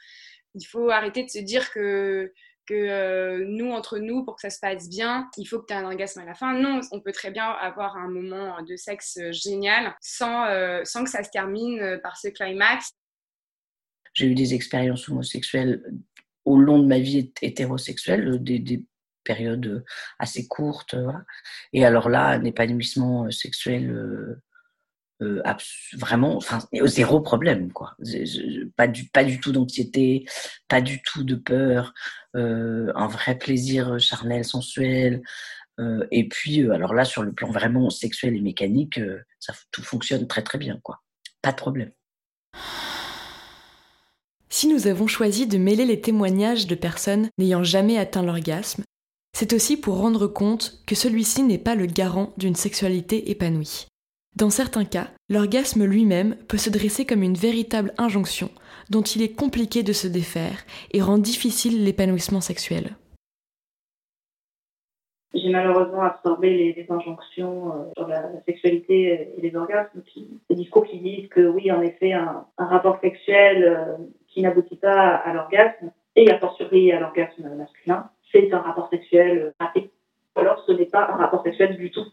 Il 0.56 0.66
faut 0.66 0.90
arrêter 0.90 1.24
de 1.24 1.30
se 1.30 1.40
dire 1.40 1.72
que 1.72 2.32
que 2.66 2.74
euh, 2.74 3.44
nous, 3.46 3.72
entre 3.72 4.00
nous, 4.00 4.24
pour 4.24 4.36
que 4.36 4.42
ça 4.42 4.50
se 4.50 4.60
passe 4.60 4.88
bien, 4.88 5.30
il 5.38 5.46
faut 5.46 5.60
que 5.60 5.66
tu 5.66 5.74
aies 5.74 5.78
un 5.78 5.86
orgasme 5.86 6.22
à 6.22 6.26
la 6.26 6.34
fin. 6.34 6.54
Non, 6.54 6.80
on 6.92 7.02
peut 7.02 7.12
très 7.12 7.30
bien 7.30 7.50
avoir 7.50 7.98
un 7.98 8.08
moment 8.08 8.62
de 8.62 8.78
sexe 8.78 9.20
génial 9.32 9.94
sans, 10.00 10.46
euh, 10.46 10.82
sans 10.86 11.04
que 11.04 11.10
ça 11.10 11.24
se 11.24 11.30
termine 11.30 12.00
par 12.02 12.16
ce 12.16 12.30
climax. 12.30 12.94
J'ai 14.14 14.28
eu 14.28 14.36
des 14.36 14.54
expériences 14.54 15.10
homosexuelles 15.10 15.84
au 16.46 16.58
long 16.58 16.80
de 16.80 16.88
ma 16.88 17.00
vie 17.00 17.32
hétérosexuelle, 17.42 18.42
des, 18.44 18.86
périodes 19.24 19.86
assez 20.20 20.48
courtes. 20.48 20.96
Et 21.72 21.86
alors 21.86 22.10
là, 22.10 22.28
un 22.28 22.44
épanouissement 22.44 23.32
sexuel 23.32 23.90
euh, 23.90 24.42
euh, 25.22 25.42
vraiment, 25.94 26.36
enfin, 26.36 26.60
zéro 26.84 27.22
problème, 27.22 27.72
quoi. 27.72 27.96
Pas 28.76 28.88
du, 28.88 29.40
tout 29.40 29.54
d'anxiété, 29.54 30.26
pas 30.68 30.82
du 30.82 31.02
tout 31.02 31.24
de 31.24 31.36
peur, 31.36 31.94
euh, 32.36 32.92
un 32.96 33.08
vrai 33.08 33.38
plaisir 33.38 33.98
charnel, 34.00 34.44
sensuel. 34.44 35.22
et 36.12 36.28
puis, 36.28 36.70
alors 36.70 36.94
là, 36.94 37.06
sur 37.06 37.24
le 37.24 37.32
plan 37.32 37.50
vraiment 37.50 37.90
sexuel 37.90 38.36
et 38.36 38.42
mécanique, 38.42 39.00
ça, 39.40 39.54
tout 39.72 39.84
fonctionne 39.84 40.28
très 40.28 40.44
très 40.44 40.58
bien, 40.58 40.80
quoi. 40.84 41.02
Pas 41.42 41.52
de 41.52 41.58
problème. 41.58 41.92
Si 44.56 44.68
nous 44.68 44.86
avons 44.86 45.08
choisi 45.08 45.48
de 45.48 45.58
mêler 45.58 45.84
les 45.84 46.00
témoignages 46.00 46.68
de 46.68 46.76
personnes 46.76 47.28
n'ayant 47.40 47.64
jamais 47.64 47.98
atteint 47.98 48.22
l'orgasme, 48.22 48.84
c'est 49.36 49.52
aussi 49.52 49.78
pour 49.78 49.98
rendre 49.98 50.28
compte 50.28 50.84
que 50.86 50.94
celui-ci 50.94 51.42
n'est 51.42 51.58
pas 51.58 51.74
le 51.74 51.88
garant 51.88 52.34
d'une 52.38 52.54
sexualité 52.54 53.32
épanouie. 53.32 53.88
Dans 54.36 54.52
certains 54.52 54.86
cas, 54.86 55.08
l'orgasme 55.28 55.86
lui-même 55.86 56.36
peut 56.48 56.60
se 56.60 56.70
dresser 56.70 57.04
comme 57.04 57.24
une 57.24 57.34
véritable 57.34 57.96
injonction 57.98 58.52
dont 58.92 59.02
il 59.02 59.24
est 59.24 59.36
compliqué 59.36 59.82
de 59.82 59.92
se 59.92 60.06
défaire 60.06 60.66
et 60.92 61.02
rend 61.02 61.18
difficile 61.18 61.84
l'épanouissement 61.84 62.40
sexuel. 62.40 62.96
J'ai 65.34 65.50
malheureusement 65.50 66.04
absorbé 66.04 66.76
les, 66.76 66.86
injonctions 66.90 67.74
euh, 67.74 67.92
sur 67.98 68.08
la, 68.08 68.30
sexualité 68.46 69.34
et 69.36 69.42
les 69.42 69.56
orgasmes, 69.56 70.04
les 70.48 70.56
discours 70.56 70.86
qui 70.86 71.00
disent 71.00 71.28
que 71.30 71.42
oui, 71.42 71.72
en 71.72 71.82
effet, 71.82 72.14
un, 72.14 72.46
rapport 72.60 73.00
sexuel 73.02 73.64
euh, 73.64 73.98
qui 74.34 74.42
n'aboutit 74.42 74.78
pas 74.78 75.16
à 75.16 75.34
l'orgasme, 75.34 75.92
et 76.16 76.30
a 76.32 76.40
fortiori 76.40 76.92
à 76.92 77.00
l'orgasme 77.00 77.56
masculin, 77.56 78.10
c'est 78.32 78.52
un 78.54 78.60
rapport 78.60 78.90
sexuel 78.90 79.54
raté. 79.60 79.92
Alors 80.36 80.64
ce 80.66 80.72
n'est 80.72 80.86
pas 80.86 81.10
un 81.12 81.16
rapport 81.16 81.44
sexuel 81.44 81.78
du 81.78 81.92
tout. 81.92 82.06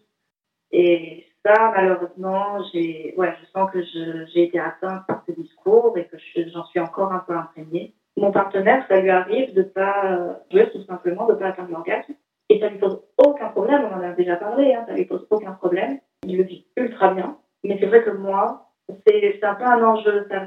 Et 0.73 1.27
ça, 1.45 1.73
malheureusement, 1.75 2.59
ouais, 2.59 3.35
je 3.41 3.47
sens 3.53 3.71
que 3.71 3.83
j'ai 3.83 4.45
été 4.45 4.59
atteinte 4.59 5.07
par 5.07 5.23
ce 5.27 5.33
discours 5.33 5.97
et 5.99 6.07
que 6.07 6.17
j'en 6.53 6.65
suis 6.67 6.81
encore 6.81 7.13
un 7.13 7.21
peu 7.21 7.35
imprégnée. 7.35 7.95
Mon 8.17 8.31
partenaire, 8.31 8.85
ça 8.89 9.01
lui 9.01 9.11
arrive 9.11 9.55
de 9.55 9.63
pas 9.63 10.39
jouer 10.51 10.71
tout 10.71 10.85
simplement, 10.85 11.27
de 11.27 11.35
pas 11.35 11.49
atteindre 11.49 11.71
l'orgasme. 11.71 12.15
Et 12.49 12.59
ça 12.59 12.69
lui 12.69 12.79
pose 12.79 13.01
aucun 13.17 13.49
problème, 13.49 13.85
on 13.91 13.97
en 13.97 14.03
a 14.03 14.13
déjà 14.13 14.35
parlé, 14.37 14.75
hein, 14.75 14.85
ça 14.87 14.95
lui 14.95 15.05
pose 15.05 15.27
aucun 15.31 15.53
problème. 15.53 16.01
Il 16.27 16.37
le 16.37 16.43
vit 16.43 16.67
ultra 16.77 17.15
bien. 17.15 17.39
Mais 17.63 17.79
c'est 17.79 17.87
vrai 17.87 18.03
que 18.03 18.11
moi, 18.11 18.70
c'est 19.07 19.45
un 19.45 19.55
peu 19.55 19.65
un 19.65 19.83
enjeu, 19.83 20.27
ça, 20.29 20.47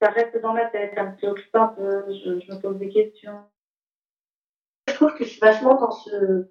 ça 0.00 0.10
reste 0.10 0.40
dans 0.40 0.52
ma 0.52 0.66
tête, 0.66 0.92
ça 0.94 1.04
me 1.04 1.16
préoccupe 1.16 1.54
un 1.54 1.68
peu, 1.68 2.04
je, 2.08 2.52
me 2.52 2.60
pose 2.60 2.78
des 2.78 2.88
questions. 2.88 3.38
Je 4.88 4.94
trouve 4.94 5.14
que 5.14 5.24
je 5.24 5.30
suis 5.30 5.40
vachement 5.40 5.74
dans 5.74 5.90
ce, 5.90 6.48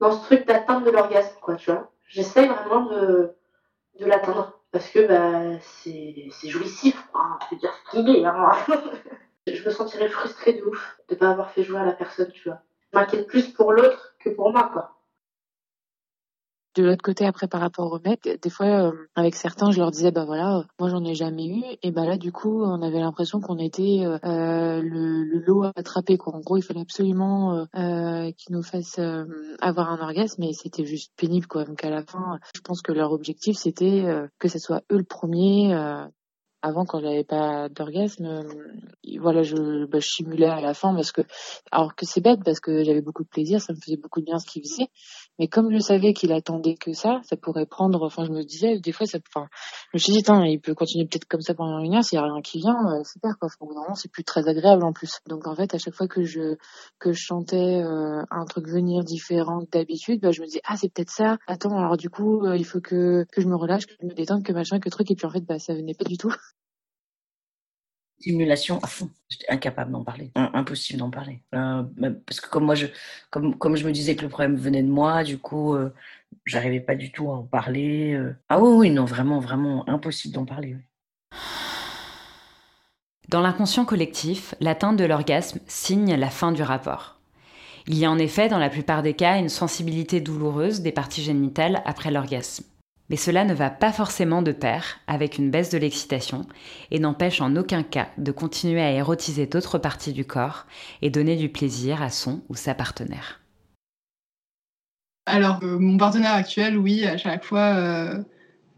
dans 0.00 0.12
ce 0.12 0.24
truc 0.24 0.46
d'atteinte 0.46 0.84
de 0.84 0.90
l'orgasme, 0.90 1.36
quoi, 1.40 1.56
tu 1.56 1.70
vois. 1.70 1.90
J'essaye 2.08 2.48
vraiment 2.48 2.86
de, 2.86 3.34
de 3.98 4.06
l'atteindre 4.06 4.60
parce 4.72 4.90
que 4.90 5.06
bah, 5.06 5.58
c'est, 5.60 6.30
jouissif, 6.48 7.06
quoi. 7.12 7.38
Je 7.42 7.54
veux 7.54 7.60
dire 7.60 7.72
ce 7.72 7.90
qu'il 7.90 8.16
est, 8.16 8.24
hein. 8.24 8.50
je 9.46 9.64
me 9.64 9.70
sentirais 9.70 10.08
frustrée 10.08 10.54
de 10.54 10.62
ouf 10.64 10.98
de 11.08 11.14
pas 11.14 11.30
avoir 11.30 11.50
fait 11.50 11.62
jouer 11.62 11.78
à 11.78 11.84
la 11.84 11.92
personne, 11.92 12.30
tu 12.32 12.48
vois. 12.48 12.60
Je 12.92 12.98
m'inquiète 12.98 13.26
plus 13.26 13.48
pour 13.48 13.72
l'autre 13.72 14.14
que 14.18 14.30
pour 14.30 14.50
moi, 14.50 14.70
quoi. 14.72 14.93
De 16.74 16.82
l'autre 16.82 17.02
côté, 17.02 17.24
après, 17.24 17.46
par 17.46 17.60
rapport 17.60 17.92
aux 17.92 18.00
mecs, 18.00 18.28
des 18.42 18.50
fois, 18.50 18.88
euh, 18.88 18.92
avec 19.14 19.36
certains, 19.36 19.70
je 19.70 19.78
leur 19.78 19.92
disais, 19.92 20.10
bah 20.10 20.24
voilà, 20.24 20.64
moi 20.80 20.88
j'en 20.88 21.04
ai 21.04 21.14
jamais 21.14 21.46
eu. 21.46 21.62
Et 21.82 21.92
bah 21.92 22.04
là, 22.04 22.16
du 22.16 22.32
coup, 22.32 22.64
on 22.64 22.82
avait 22.82 22.98
l'impression 22.98 23.40
qu'on 23.40 23.58
était 23.58 24.00
euh, 24.04 24.18
euh 24.24 24.82
le, 24.82 25.22
le, 25.22 25.38
lot 25.38 25.62
à 25.62 25.72
attraper, 25.76 26.16
quoi. 26.16 26.34
En 26.34 26.40
gros, 26.40 26.56
il 26.56 26.62
fallait 26.62 26.80
absolument 26.80 27.66
qu'ils 27.74 28.56
nous 28.56 28.62
fassent 28.62 29.00
avoir 29.60 29.90
un 29.90 30.00
orgasme, 30.00 30.42
mais 30.42 30.52
c'était 30.52 30.84
juste 30.84 31.12
pénible, 31.16 31.46
quoi. 31.46 31.64
Donc 31.64 31.84
à 31.84 31.90
la 31.90 32.02
fin, 32.02 32.38
je 32.54 32.60
pense 32.60 32.82
que 32.82 32.92
leur 32.92 33.12
objectif, 33.12 33.56
c'était 33.56 34.04
que 34.38 34.48
ce 34.48 34.58
soit 34.58 34.82
eux 34.90 34.98
le 34.98 35.04
premier 35.04 35.74
avant 36.64 36.86
quand 36.86 37.00
j'avais 37.00 37.24
pas 37.24 37.68
d'orgasme 37.68 38.24
euh, 38.24 38.42
voilà 39.20 39.42
je, 39.42 39.86
bah, 39.86 39.98
je 40.00 40.08
simulais 40.08 40.46
à 40.46 40.60
la 40.60 40.72
fin 40.72 40.94
parce 40.94 41.12
que 41.12 41.20
alors 41.70 41.94
que 41.94 42.06
c'est 42.06 42.22
bête 42.22 42.40
parce 42.44 42.58
que 42.58 42.82
j'avais 42.84 43.02
beaucoup 43.02 43.22
de 43.22 43.28
plaisir 43.28 43.60
ça 43.60 43.74
me 43.74 43.78
faisait 43.78 43.98
beaucoup 43.98 44.20
de 44.20 44.24
bien 44.24 44.38
ce 44.38 44.46
qu'il 44.46 44.62
faisait. 44.62 44.88
Mais 45.38 45.48
comme 45.48 45.70
je 45.72 45.78
savais 45.78 46.12
qu'il 46.14 46.32
attendait 46.32 46.74
que 46.74 46.92
ça 46.92 47.20
ça 47.24 47.36
pourrait 47.36 47.66
prendre 47.66 48.02
enfin 48.02 48.24
je 48.24 48.32
me 48.32 48.42
disais 48.42 48.78
des 48.80 48.92
fois 48.92 49.06
ça 49.06 49.18
enfin 49.28 49.46
je 49.92 49.96
me 49.96 49.98
suis 49.98 50.12
dit 50.12 50.22
il 50.46 50.60
peut 50.60 50.74
continuer 50.74 51.06
peut-être 51.06 51.26
comme 51.26 51.42
ça 51.42 51.54
pendant 51.54 51.78
une 51.80 51.94
heure 51.94 52.04
s'il 52.04 52.16
y 52.16 52.18
a 52.18 52.24
rien 52.24 52.40
qui 52.42 52.58
vient 52.58 52.76
euh, 52.86 53.04
super 53.04 53.36
quoi. 53.38 53.48
Normalement 53.60 53.94
c'est 53.94 54.10
plus 54.10 54.24
très 54.24 54.48
agréable 54.48 54.84
en 54.84 54.92
plus. 54.92 55.18
Donc 55.28 55.46
en 55.46 55.54
fait 55.54 55.74
à 55.74 55.78
chaque 55.78 55.94
fois 55.94 56.08
que 56.08 56.22
je 56.22 56.56
que 56.98 57.12
je 57.12 57.20
chantais 57.20 57.82
euh, 57.82 58.22
un 58.30 58.44
truc 58.46 58.68
venir 58.68 59.04
différent 59.04 59.62
d'habitude 59.70 60.20
bah, 60.22 60.30
je 60.32 60.40
me 60.40 60.46
disais 60.46 60.62
ah 60.64 60.76
c'est 60.76 60.90
peut-être 60.92 61.10
ça. 61.10 61.36
Attends 61.46 61.76
alors 61.76 61.96
du 61.98 62.08
coup 62.08 62.46
il 62.54 62.64
faut 62.64 62.80
que 62.80 63.26
que 63.32 63.40
je 63.40 63.48
me 63.48 63.56
relâche 63.56 63.86
que 63.86 63.94
je 64.00 64.06
me 64.06 64.14
détende 64.14 64.42
que 64.44 64.52
machin 64.52 64.80
que 64.80 64.88
truc. 64.88 65.10
Et 65.10 65.14
puis 65.14 65.26
en 65.26 65.30
fait 65.30 65.44
bah 65.44 65.58
ça 65.58 65.74
venait 65.74 65.94
pas 65.94 66.04
du 66.04 66.16
tout 66.16 66.32
Simulation 68.24 68.78
à 68.82 68.86
fond. 68.86 69.10
J'étais 69.28 69.50
incapable 69.50 69.92
d'en 69.92 70.02
parler, 70.02 70.30
impossible 70.34 70.98
d'en 70.98 71.10
parler. 71.10 71.42
Parce 71.50 72.40
que 72.40 72.48
comme 72.48 72.64
moi, 72.64 72.74
je, 72.74 72.86
comme, 73.30 73.58
comme 73.58 73.76
je 73.76 73.86
me 73.86 73.92
disais 73.92 74.16
que 74.16 74.22
le 74.22 74.30
problème 74.30 74.56
venait 74.56 74.82
de 74.82 74.88
moi, 74.88 75.24
du 75.24 75.36
coup, 75.36 75.74
euh, 75.74 75.92
j'arrivais 76.46 76.80
pas 76.80 76.94
du 76.94 77.12
tout 77.12 77.30
à 77.30 77.34
en 77.34 77.42
parler. 77.42 78.14
Euh. 78.14 78.34
Ah 78.48 78.58
oui, 78.60 78.76
oui, 78.78 78.90
non, 78.90 79.04
vraiment, 79.04 79.40
vraiment 79.40 79.86
impossible 79.90 80.34
d'en 80.34 80.46
parler. 80.46 80.74
Dans 83.28 83.42
l'inconscient 83.42 83.84
collectif, 83.84 84.54
l'atteinte 84.60 84.96
de 84.96 85.04
l'orgasme 85.04 85.60
signe 85.66 86.14
la 86.14 86.30
fin 86.30 86.50
du 86.50 86.62
rapport. 86.62 87.18
Il 87.86 87.98
y 87.98 88.06
a 88.06 88.10
en 88.10 88.18
effet, 88.18 88.48
dans 88.48 88.58
la 88.58 88.70
plupart 88.70 89.02
des 89.02 89.12
cas, 89.12 89.38
une 89.38 89.50
sensibilité 89.50 90.22
douloureuse 90.22 90.80
des 90.80 90.92
parties 90.92 91.22
génitales 91.22 91.82
après 91.84 92.10
l'orgasme. 92.10 92.64
Mais 93.10 93.16
cela 93.16 93.44
ne 93.44 93.54
va 93.54 93.70
pas 93.70 93.92
forcément 93.92 94.40
de 94.40 94.52
pair 94.52 95.00
avec 95.06 95.36
une 95.38 95.50
baisse 95.50 95.70
de 95.70 95.78
l'excitation 95.78 96.46
et 96.90 96.98
n'empêche 96.98 97.40
en 97.40 97.54
aucun 97.56 97.82
cas 97.82 98.08
de 98.16 98.32
continuer 98.32 98.80
à 98.80 98.92
érotiser 98.92 99.46
d'autres 99.46 99.78
parties 99.78 100.12
du 100.12 100.24
corps 100.24 100.66
et 101.02 101.10
donner 101.10 101.36
du 101.36 101.50
plaisir 101.50 102.02
à 102.02 102.08
son 102.08 102.42
ou 102.48 102.54
sa 102.54 102.74
partenaire. 102.74 103.40
Alors, 105.26 105.60
euh, 105.62 105.78
mon 105.78 105.96
partenaire 105.96 106.34
actuel, 106.34 106.76
oui, 106.76 107.04
à 107.04 107.16
chaque 107.16 107.44
fois, 107.44 107.74
euh, 107.76 108.22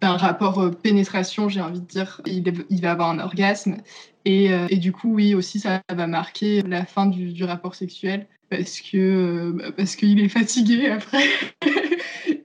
un 0.00 0.16
rapport 0.16 0.60
euh, 0.60 0.70
pénétration, 0.70 1.48
j'ai 1.48 1.60
envie 1.60 1.80
de 1.80 1.86
dire, 1.86 2.20
il, 2.24 2.80
va 2.80 2.92
avoir 2.92 3.10
un 3.10 3.18
orgasme. 3.18 3.78
Et, 4.24 4.76
du 4.76 4.92
coup, 4.92 5.14
oui, 5.14 5.34
aussi, 5.34 5.60
ça 5.60 5.82
va 5.88 6.06
marquer 6.08 6.62
la 6.62 6.84
fin 6.84 7.06
du, 7.06 7.44
rapport 7.44 7.76
sexuel 7.76 8.26
parce 8.50 8.80
que 8.80 9.72
parce 9.76 9.94
qu'il 9.94 10.18
est 10.20 10.28
fatigué 10.28 10.88
après. 10.88 11.24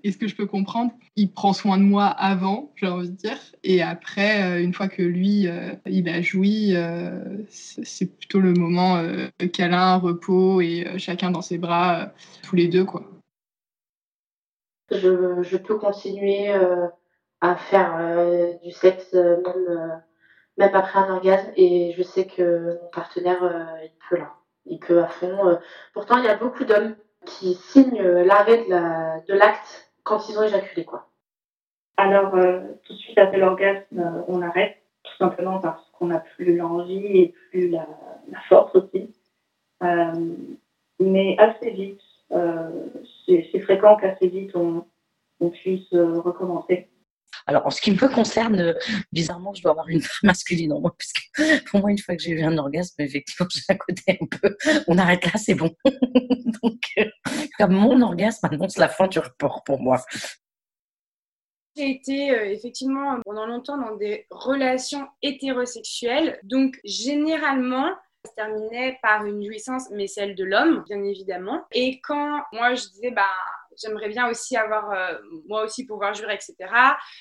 et 0.03 0.11
ce 0.11 0.17
que 0.17 0.27
je 0.27 0.35
peux 0.35 0.45
comprendre, 0.45 0.91
il 1.15 1.31
prend 1.31 1.53
soin 1.53 1.77
de 1.77 1.83
moi 1.83 2.05
avant, 2.05 2.71
j'ai 2.75 2.87
envie 2.87 3.09
de 3.09 3.15
dire, 3.15 3.37
et 3.63 3.81
après, 3.81 4.43
euh, 4.43 4.63
une 4.63 4.73
fois 4.73 4.87
que 4.87 5.01
lui, 5.01 5.47
euh, 5.47 5.73
il 5.85 6.09
a 6.09 6.21
joui, 6.21 6.75
euh, 6.75 7.19
c'est 7.49 8.17
plutôt 8.17 8.39
le 8.39 8.53
moment 8.53 9.03
câlin, 9.53 9.97
repos 9.97 10.61
et 10.61 10.97
chacun 10.97 11.31
dans 11.31 11.41
ses 11.41 11.57
bras, 11.57 12.11
tous 12.43 12.55
les 12.55 12.67
deux, 12.67 12.85
quoi. 12.85 13.03
Je, 14.91 15.57
peux 15.57 15.77
continuer 15.77 16.51
à 17.39 17.55
faire 17.55 18.59
du 18.61 18.71
sexe 18.71 19.13
même, 19.13 20.01
même 20.57 20.75
après 20.75 20.99
un 20.99 21.15
orgasme, 21.15 21.51
et 21.55 21.93
je 21.97 22.03
sais 22.03 22.25
que 22.25 22.77
mon 22.81 22.89
partenaire, 22.89 23.39
il 23.83 23.91
peut 24.09 24.17
là, 24.17 24.33
il 24.65 24.79
peut 24.79 25.01
à 25.01 25.07
fond. 25.07 25.57
Pourtant, 25.93 26.17
il 26.17 26.25
y 26.25 26.29
a 26.29 26.35
beaucoup 26.35 26.65
d'hommes 26.65 26.95
qui 27.25 27.53
signent 27.53 28.01
l'arrêt 28.01 28.65
de 28.67 29.33
l'acte 29.33 29.90
quand 30.03 30.29
ils 30.29 30.37
ont 30.37 30.43
éjaculé, 30.43 30.85
quoi. 30.85 31.07
Alors, 31.97 32.35
euh, 32.35 32.61
tout 32.83 32.93
de 32.93 32.97
suite 32.97 33.17
après 33.17 33.37
l'orgasme, 33.37 33.99
euh, 33.99 34.23
on 34.27 34.41
arrête, 34.41 34.77
tout 35.03 35.15
simplement 35.17 35.59
parce 35.59 35.87
qu'on 35.91 36.07
n'a 36.07 36.19
plus 36.19 36.55
l'envie 36.55 37.05
et 37.05 37.33
plus 37.49 37.69
la, 37.69 37.87
force 38.47 38.75
aussi. 38.75 39.13
Euh, 39.83 40.35
mais 40.99 41.35
assez 41.37 41.71
vite, 41.71 42.01
c'est 43.25 43.59
fréquent 43.59 43.97
qu'assez 43.97 44.27
vite 44.27 44.55
on, 44.55 44.85
on 45.39 45.49
puisse 45.49 45.91
recommencer. 45.91 46.87
Alors, 47.47 47.65
en 47.65 47.69
ce 47.69 47.81
qui 47.81 47.91
me 47.91 48.13
concerne, 48.13 48.75
bizarrement, 49.11 49.53
je 49.53 49.61
dois 49.61 49.71
avoir 49.71 49.87
une 49.89 50.01
masculine 50.23 50.73
en 50.73 50.79
moi, 50.79 50.95
puisque 50.97 51.29
pour 51.69 51.81
moi, 51.81 51.91
une 51.91 51.99
fois 51.99 52.15
que 52.15 52.21
j'ai 52.21 52.31
eu 52.31 52.43
un 52.43 52.57
orgasme, 52.57 53.01
effectivement, 53.01 53.47
j'ai 53.49 53.61
un 53.69 53.75
côté 53.75 54.19
un 54.21 54.25
peu, 54.25 54.55
on 54.87 54.97
arrête 54.97 55.25
là, 55.25 55.31
c'est 55.35 55.55
bon. 55.55 55.71
Donc, 56.63 56.81
comme 57.57 57.73
mon 57.73 58.01
orgasme 58.01 58.47
annonce 58.51 58.77
la 58.77 58.89
fin 58.89 59.07
du 59.07 59.19
rapport 59.19 59.63
pour 59.63 59.79
moi. 59.79 60.03
J'ai 61.77 61.89
été 61.89 62.31
euh, 62.31 62.51
effectivement 62.51 63.17
pendant 63.23 63.45
longtemps 63.45 63.77
dans 63.77 63.95
des 63.95 64.27
relations 64.29 65.07
hétérosexuelles, 65.21 66.37
donc 66.43 66.77
généralement, 66.83 67.87
ça 68.25 68.29
se 68.31 68.35
terminait 68.35 68.99
par 69.01 69.25
une 69.25 69.43
jouissance, 69.43 69.89
mais 69.91 70.07
celle 70.07 70.35
de 70.35 70.43
l'homme, 70.43 70.83
bien 70.85 71.01
évidemment. 71.03 71.63
Et 71.71 72.01
quand 72.01 72.41
moi 72.51 72.75
je 72.75 72.87
disais, 72.89 73.11
bah, 73.11 73.23
j'aimerais 73.81 74.09
bien 74.09 74.29
aussi 74.29 74.57
avoir, 74.57 74.91
euh, 74.91 75.13
moi 75.47 75.63
aussi 75.63 75.85
pouvoir 75.85 76.13
jurer, 76.13 76.35
etc. 76.35 76.55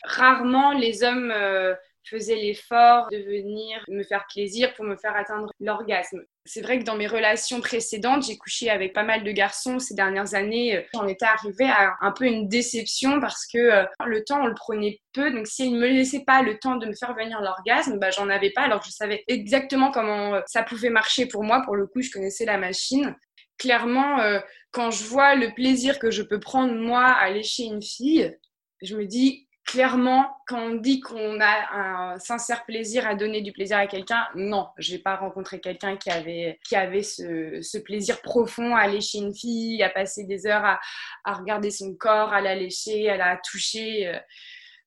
Rarement 0.04 0.72
les 0.72 1.02
hommes 1.02 1.30
euh, 1.30 1.74
faisaient 2.04 2.36
l'effort 2.36 3.08
de 3.10 3.18
venir 3.18 3.84
me 3.88 4.02
faire 4.02 4.24
plaisir 4.32 4.72
pour 4.74 4.84
me 4.84 4.96
faire 4.96 5.14
atteindre 5.16 5.52
l'orgasme. 5.60 6.22
C'est 6.46 6.62
vrai 6.62 6.78
que 6.78 6.84
dans 6.84 6.96
mes 6.96 7.06
relations 7.06 7.60
précédentes, 7.60 8.24
j'ai 8.24 8.38
couché 8.38 8.70
avec 8.70 8.94
pas 8.94 9.02
mal 9.02 9.22
de 9.22 9.30
garçons 9.30 9.78
ces 9.78 9.94
dernières 9.94 10.34
années. 10.34 10.78
Euh, 10.78 10.82
j'en 10.94 11.06
étais 11.06 11.26
arrivée 11.26 11.68
à 11.68 11.94
un 12.00 12.12
peu 12.12 12.24
une 12.24 12.48
déception 12.48 13.20
parce 13.20 13.46
que 13.46 13.84
le 14.04 14.24
temps, 14.24 14.42
on 14.42 14.46
le 14.46 14.54
prenait 14.54 15.00
peu. 15.12 15.30
Donc, 15.30 15.46
s'ils 15.46 15.74
ne 15.74 15.78
me 15.78 15.88
laissaient 15.88 16.24
pas 16.24 16.42
le 16.42 16.58
temps 16.58 16.76
de 16.76 16.86
me 16.86 16.94
faire 16.94 17.14
venir 17.14 17.40
l'orgasme, 17.40 17.98
bah, 17.98 18.10
j'en 18.10 18.28
avais 18.28 18.50
pas. 18.50 18.62
Alors, 18.62 18.82
je 18.82 18.90
savais 18.90 19.24
exactement 19.28 19.90
comment 19.90 20.40
ça 20.46 20.62
pouvait 20.62 20.90
marcher 20.90 21.26
pour 21.26 21.44
moi. 21.44 21.62
Pour 21.64 21.76
le 21.76 21.86
coup, 21.86 22.00
je 22.00 22.10
connaissais 22.10 22.46
la 22.46 22.58
machine 22.58 23.14
clairement, 23.60 24.20
euh, 24.20 24.40
quand 24.72 24.90
je 24.90 25.04
vois 25.04 25.36
le 25.36 25.54
plaisir 25.54 25.98
que 25.98 26.10
je 26.10 26.22
peux 26.22 26.40
prendre 26.40 26.74
moi 26.74 27.04
à 27.04 27.30
lécher 27.30 27.64
une 27.64 27.82
fille, 27.82 28.36
je 28.82 28.96
me 28.96 29.04
dis 29.06 29.46
clairement, 29.66 30.26
quand 30.48 30.60
on 30.60 30.74
dit 30.76 31.00
qu'on 31.00 31.38
a 31.40 31.76
un 31.76 32.18
sincère 32.18 32.64
plaisir 32.64 33.06
à 33.06 33.14
donner 33.14 33.42
du 33.42 33.52
plaisir 33.52 33.76
à 33.76 33.86
quelqu'un, 33.86 34.26
non, 34.34 34.68
je 34.78 34.92
n'ai 34.92 34.98
pas 34.98 35.14
rencontré 35.14 35.60
quelqu'un 35.60 35.96
qui 35.96 36.10
avait, 36.10 36.58
qui 36.66 36.74
avait 36.74 37.02
ce, 37.02 37.78
plaisir 37.78 38.22
profond 38.22 38.74
à 38.74 38.88
lécher 38.88 39.18
une 39.18 39.34
fille, 39.34 39.82
à 39.82 39.90
passer 39.90 40.24
des 40.24 40.46
heures 40.46 40.64
à, 40.64 41.32
regarder 41.34 41.70
son 41.70 41.94
corps, 41.94 42.32
à 42.32 42.40
la 42.40 42.54
lécher, 42.54 43.10
à 43.10 43.16
la 43.16 43.36
toucher. 43.36 44.08
Euh, 44.08 44.18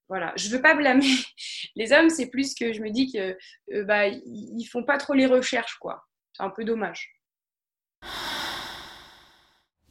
voilà, 0.10 0.34
je 0.36 0.50
veux 0.50 0.62
pas 0.62 0.76
blâmer 0.76 1.06
les 1.76 1.94
hommes, 1.94 2.10
c'est 2.10 2.30
plus 2.30 2.54
que 2.54 2.74
je 2.74 2.82
me 2.82 2.90
dis 2.90 3.12
que 3.12 3.38
euh, 3.74 3.84
bah, 3.86 4.08
ils 4.08 4.66
font 4.66 4.84
pas 4.84 4.98
trop 4.98 5.14
les 5.14 5.28
recherches, 5.28 5.78
quoi. 5.80 6.04
C'est 6.34 6.44
un 6.44 6.50
peu 6.50 6.66
dommage. 6.66 7.14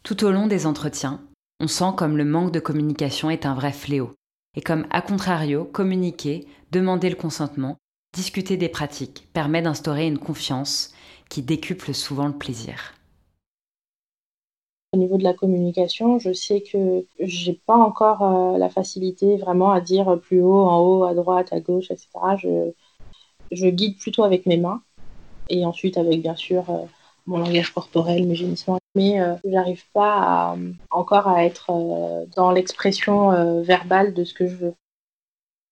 Tout 0.04 0.24
au 0.24 0.32
long 0.32 0.48
des 0.48 0.66
entretiens, 0.66 1.20
on 1.60 1.68
sent 1.68 1.92
comme 1.96 2.16
le 2.16 2.24
manque 2.24 2.50
de 2.50 2.58
communication 2.58 3.30
est 3.30 3.46
un 3.46 3.54
vrai 3.54 3.70
fléau, 3.70 4.10
et 4.56 4.60
comme 4.60 4.84
à 4.90 5.00
contrario, 5.00 5.64
communiquer, 5.64 6.44
demander 6.72 7.08
le 7.08 7.14
consentement, 7.14 7.76
discuter 8.12 8.56
des 8.56 8.68
pratiques 8.68 9.28
permet 9.32 9.62
d'instaurer 9.62 10.08
une 10.08 10.18
confiance 10.18 10.92
qui 11.30 11.40
décuple 11.40 11.94
souvent 11.94 12.26
le 12.26 12.36
plaisir. 12.36 12.94
Au 14.92 14.98
niveau 14.98 15.18
de 15.18 15.22
la 15.22 15.34
communication, 15.34 16.18
je 16.18 16.32
sais 16.32 16.62
que 16.62 17.06
j'ai 17.20 17.54
pas 17.64 17.76
encore 17.76 18.22
euh, 18.22 18.58
la 18.58 18.70
facilité 18.70 19.36
vraiment 19.36 19.70
à 19.70 19.80
dire 19.80 20.18
plus 20.20 20.42
haut, 20.42 20.66
en 20.66 20.80
haut, 20.80 21.04
à 21.04 21.14
droite, 21.14 21.52
à 21.52 21.60
gauche, 21.60 21.92
etc. 21.92 22.08
Je, 23.52 23.68
guide 23.68 23.98
plutôt 23.98 24.24
avec 24.24 24.46
mes 24.46 24.56
mains 24.56 24.82
et 25.48 25.64
ensuite 25.64 25.96
avec 25.96 26.20
bien 26.20 26.34
sûr 26.34 26.68
euh, 26.70 26.84
mon 27.26 27.38
langage 27.38 27.72
corporel, 27.72 28.26
mes 28.26 28.34
gémissements. 28.34 28.82
Mais 28.94 29.20
euh, 29.20 29.35
j'arrive 29.44 29.85
pas 29.92 30.57
encore 30.90 31.28
à 31.28 31.44
être 31.44 31.70
euh, 31.70 32.26
dans 32.37 32.50
l'expression 32.50 33.33
euh, 33.33 33.62
verbale 33.62 34.12
de 34.12 34.24
ce 34.24 34.35
que 34.35 34.46
je 34.46 34.57
veux. 34.57 34.74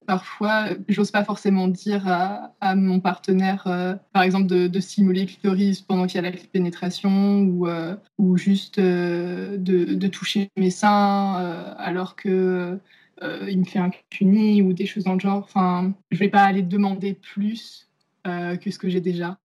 parfois, 0.06 0.68
j'ose 0.88 1.11
pas 1.11 1.24
forcément 1.24 1.68
dire 1.68 2.09
à, 2.09 2.74
mon 2.74 2.98
partenaire, 3.00 3.66
euh, 3.66 3.94
par 4.12 4.22
exemple, 4.22 4.46
de, 4.46 4.66
de, 4.66 4.80
stimuler 4.80 5.22
le 5.22 5.26
clitoris 5.26 5.83
pendant 5.83 6.06
qu'il 6.06 6.22
y 6.22 6.26
a 6.26 6.30
la 6.30 6.37
pénétration 6.52 7.42
ou, 7.42 7.68
euh, 7.68 7.94
juste 8.37 8.80
de, 8.80 9.56
de, 9.59 10.09
toucher 10.09 10.48
mes 10.56 10.70
seins 10.70 11.35
alors 11.78 12.16
que 12.16 12.78
il 13.22 13.59
me 13.59 13.64
fait 13.64 13.78
un 13.78 13.90
cuni 14.09 14.62
ou 14.62 14.72
des 14.72 14.87
choses 14.87 15.04
dans 15.04 15.12
le 15.14 15.20
genre. 15.20 15.44
Enfin, 15.44 15.92
je 16.11 16.18
vais 16.18 16.30
pas 16.30 16.42
aller 16.42 16.62
demander 16.62 17.12
plus 17.12 17.90
que 18.24 18.70
ce 18.70 18.78
que 18.78 18.88
j'ai 18.88 19.02
déjà. 19.02 19.39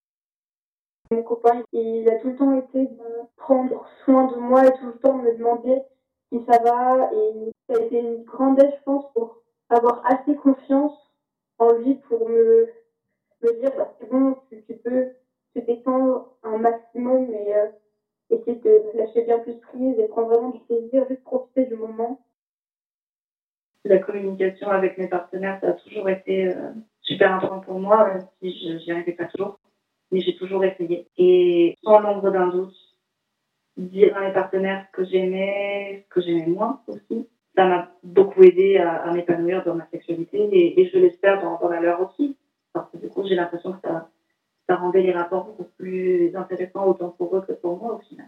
Mon 1.11 1.21
copain, 1.21 1.63
il 1.71 2.09
a 2.09 2.17
tout 2.19 2.29
le 2.29 2.35
temps 2.35 2.57
été 2.57 2.87
de 2.87 3.03
prendre 3.37 3.85
soin 4.03 4.25
de 4.25 4.37
moi 4.37 4.65
et 4.65 4.73
tout 4.73 4.87
le 4.87 4.97
temps 4.97 5.13
me 5.13 5.37
demander 5.37 5.81
si 6.31 6.43
ça 6.49 6.59
va. 6.63 7.11
Et 7.13 7.51
ça 7.67 7.79
a 7.79 7.83
été 7.83 7.99
une 7.99 8.23
grande 8.23 8.59
aide, 8.59 8.73
je 8.77 8.83
pense, 8.83 9.05
pour 9.13 9.41
avoir 9.69 10.01
assez 10.05 10.35
confiance 10.35 10.93
en 11.59 11.73
lui 11.73 11.95
pour 12.09 12.27
me, 12.27 12.69
dire 13.59 13.71
bah, 13.77 13.93
c'est 13.99 14.09
bon, 14.09 14.35
tu, 14.49 14.57
peux 14.83 15.09
te 15.53 15.59
détendre 15.59 16.35
un 16.43 16.57
maximum 16.57 17.31
et 17.31 17.55
euh, 17.55 17.67
essayer 18.31 18.59
de 18.59 18.97
lâcher 18.97 19.23
bien 19.23 19.39
plus 19.39 19.57
prise 19.59 19.99
et 19.99 20.07
prendre 20.07 20.29
vraiment 20.29 20.49
du 20.49 20.59
plaisir, 20.61 21.05
juste 21.07 21.23
profiter 21.23 21.65
du 21.65 21.75
moment. 21.75 22.19
La 23.83 23.99
communication 23.99 24.69
avec 24.69 24.97
mes 24.97 25.07
partenaires, 25.07 25.59
ça 25.61 25.69
a 25.69 25.73
toujours 25.73 26.09
été 26.09 26.47
euh, 26.47 26.71
super 27.01 27.35
important 27.35 27.59
pour 27.59 27.79
moi, 27.79 28.07
même 28.07 28.27
si 28.41 28.51
je 28.59 28.83
n'y 28.83 28.91
arrivais 28.91 29.13
pas 29.13 29.25
toujours. 29.25 29.59
Mais 30.15 30.21
j'ai 30.21 30.35
toujours 30.35 30.63
essayé. 30.63 31.07
Et 31.17 31.75
sans 31.83 31.99
l'ombre 31.99 32.31
d'un 32.31 32.47
doute, 32.47 32.75
dire 33.75 34.15
à 34.15 34.21
mes 34.21 34.33
partenaires 34.33 34.85
ce 34.87 34.91
que 34.95 35.09
j'aimais, 35.09 36.05
ce 36.07 36.13
que 36.13 36.21
j'aimais 36.21 36.47
moins 36.47 36.81
aussi 36.87 37.27
ça 37.55 37.65
m'a 37.65 37.89
beaucoup 38.03 38.43
aidé 38.43 38.77
à, 38.77 39.11
m'épanouir 39.11 39.63
dans 39.65 39.75
ma 39.75 39.87
sexualité 39.89 40.49
et, 40.51 40.89
je 40.93 40.97
l'espère 40.99 41.41
dans, 41.41 41.57
dans, 41.59 41.69
la 41.69 41.79
leur 41.79 42.01
aussi. 42.01 42.35
Parce 42.73 42.89
que 42.91 42.97
du 42.97 43.07
coup, 43.07 43.25
j'ai 43.27 43.35
l'impression 43.35 43.71
que 43.71 43.79
ça, 43.83 44.09
ça 44.67 44.75
rendait 44.75 45.01
les 45.01 45.13
rapports 45.13 45.45
beaucoup 45.45 45.69
plus 45.77 46.35
intéressants 46.35 46.85
autant 46.85 47.09
pour 47.09 47.35
eux 47.35 47.45
que 47.47 47.53
pour 47.53 47.77
moi 47.77 47.95
au 47.95 47.99
final. 47.99 48.27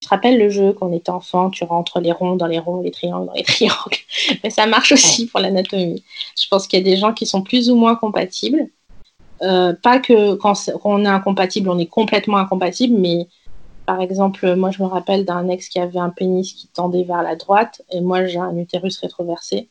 Je 0.00 0.08
te 0.08 0.14
rappelle 0.14 0.36
le 0.36 0.48
jeu 0.48 0.72
quand 0.72 0.88
on 0.88 0.92
était 0.92 1.10
enfant, 1.10 1.50
tu 1.50 1.62
rentres 1.62 2.00
les 2.00 2.10
ronds 2.10 2.34
dans 2.34 2.48
les 2.48 2.58
ronds, 2.58 2.82
les 2.82 2.90
triangles 2.90 3.26
dans 3.26 3.34
les 3.34 3.42
triangles. 3.44 3.98
Mais 4.42 4.50
ça 4.50 4.66
marche 4.66 4.90
aussi 4.90 5.28
pour 5.28 5.38
l'anatomie. 5.38 6.02
Je 6.36 6.48
pense 6.48 6.66
qu'il 6.66 6.80
y 6.80 6.82
a 6.82 6.84
des 6.84 6.96
gens 6.96 7.12
qui 7.12 7.24
sont 7.24 7.42
plus 7.42 7.70
ou 7.70 7.76
moins 7.76 7.94
compatibles. 7.94 8.66
Euh, 9.42 9.74
pas 9.74 9.98
que 9.98 10.34
quand 10.34 10.54
on 10.84 11.04
est 11.04 11.08
incompatible, 11.08 11.68
on 11.68 11.78
est 11.78 11.86
complètement 11.86 12.36
incompatible, 12.38 12.96
mais 12.96 13.28
par 13.86 14.00
exemple, 14.00 14.54
moi, 14.54 14.70
je 14.70 14.82
me 14.82 14.88
rappelle 14.88 15.24
d'un 15.24 15.48
ex 15.48 15.68
qui 15.68 15.80
avait 15.80 15.98
un 15.98 16.10
pénis 16.10 16.52
qui 16.54 16.68
tendait 16.68 17.02
vers 17.04 17.22
la 17.22 17.36
droite 17.36 17.82
et 17.90 18.00
moi, 18.00 18.24
j'ai 18.26 18.38
un 18.38 18.56
utérus 18.56 18.98
rétroversé. 18.98 19.68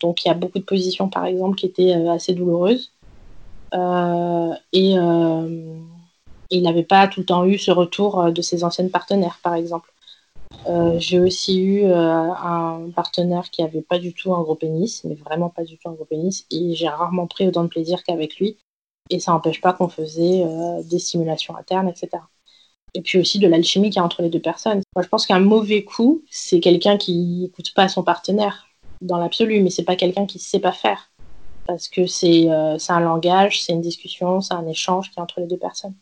Donc, 0.00 0.24
il 0.24 0.28
y 0.28 0.30
a 0.30 0.34
beaucoup 0.34 0.58
de 0.58 0.64
positions, 0.64 1.08
par 1.08 1.26
exemple, 1.26 1.56
qui 1.56 1.66
étaient 1.66 1.94
euh, 1.94 2.10
assez 2.12 2.34
douloureuses. 2.34 2.92
Euh, 3.74 4.52
et 4.72 4.94
il 6.50 6.62
n'avait 6.62 6.82
pas 6.82 7.08
tout 7.08 7.20
le 7.20 7.26
temps 7.26 7.44
eu 7.46 7.58
ce 7.58 7.70
retour 7.70 8.32
de 8.32 8.42
ses 8.42 8.64
anciennes 8.64 8.90
partenaires, 8.90 9.38
par 9.42 9.54
exemple. 9.54 9.90
j'ai 10.98 11.20
aussi 11.20 11.62
eu 11.62 11.84
un 11.86 12.90
partenaire 12.94 13.50
qui 13.50 13.62
n'avait 13.62 13.82
pas 13.82 13.98
du 13.98 14.12
tout 14.12 14.34
un 14.34 14.42
gros 14.42 14.56
pénis, 14.56 15.04
mais 15.04 15.14
vraiment 15.14 15.48
pas 15.48 15.64
du 15.64 15.78
tout 15.78 15.88
un 15.88 15.92
gros 15.92 16.04
pénis, 16.04 16.46
et 16.50 16.74
j'ai 16.74 16.88
rarement 16.88 17.26
pris 17.26 17.46
autant 17.48 17.62
de 17.62 17.68
plaisir 17.68 18.02
qu'avec 18.04 18.36
lui. 18.36 18.58
Et 19.10 19.20
ça 19.20 19.32
n'empêche 19.32 19.60
pas 19.60 19.72
qu'on 19.72 19.88
faisait 19.88 20.44
des 20.84 20.98
stimulations 20.98 21.56
internes, 21.56 21.88
etc 21.88 22.18
et 22.94 23.02
puis 23.02 23.18
aussi 23.18 23.38
de 23.38 23.48
l'alchimie 23.48 23.90
qu'il 23.90 23.96
y 23.96 24.00
a 24.00 24.04
entre 24.04 24.22
les 24.22 24.28
deux 24.28 24.40
personnes. 24.40 24.82
Moi, 24.94 25.02
je 25.02 25.08
pense 25.08 25.26
qu'un 25.26 25.40
mauvais 25.40 25.84
coup, 25.84 26.22
c'est 26.30 26.60
quelqu'un 26.60 26.96
qui 26.98 27.40
n'écoute 27.42 27.72
pas 27.74 27.88
son 27.88 28.02
partenaire 28.02 28.66
dans 29.00 29.18
l'absolu, 29.18 29.60
mais 29.62 29.70
c'est 29.70 29.84
pas 29.84 29.96
quelqu'un 29.96 30.26
qui 30.26 30.38
ne 30.38 30.42
sait 30.42 30.60
pas 30.60 30.72
faire. 30.72 31.10
Parce 31.66 31.88
que 31.88 32.02
euh, 32.02 32.78
c'est 32.78 32.92
un 32.92 33.00
langage, 33.00 33.62
c'est 33.62 33.72
une 33.72 33.80
discussion, 33.80 34.40
c'est 34.40 34.54
un 34.54 34.66
échange 34.66 35.10
qui 35.10 35.18
est 35.18 35.22
entre 35.22 35.40
les 35.40 35.46
deux 35.46 35.56
personnes. 35.56 35.94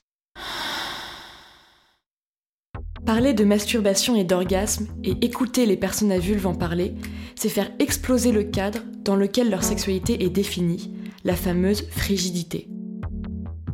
Parler 3.07 3.35
de 3.35 3.45
masturbation 3.45 4.15
et 4.17 4.25
d'orgasme 4.25 4.89
et 5.05 5.17
écouter 5.25 5.67
les 5.67 5.77
personnes 5.77 6.13
à 6.13 6.19
vulve 6.19 6.47
en 6.47 6.55
parler, 6.55 6.95
c'est 7.35 7.49
faire 7.49 7.71
exploser 7.79 8.31
le 8.31 8.45
cadre 8.45 8.81
dans 9.05 9.17
lequel 9.17 9.51
leur 9.51 9.65
sexualité 9.65 10.23
est 10.23 10.31
définie, 10.31 10.93
la 11.25 11.35
fameuse 11.35 11.89
frigidité. 11.91 12.69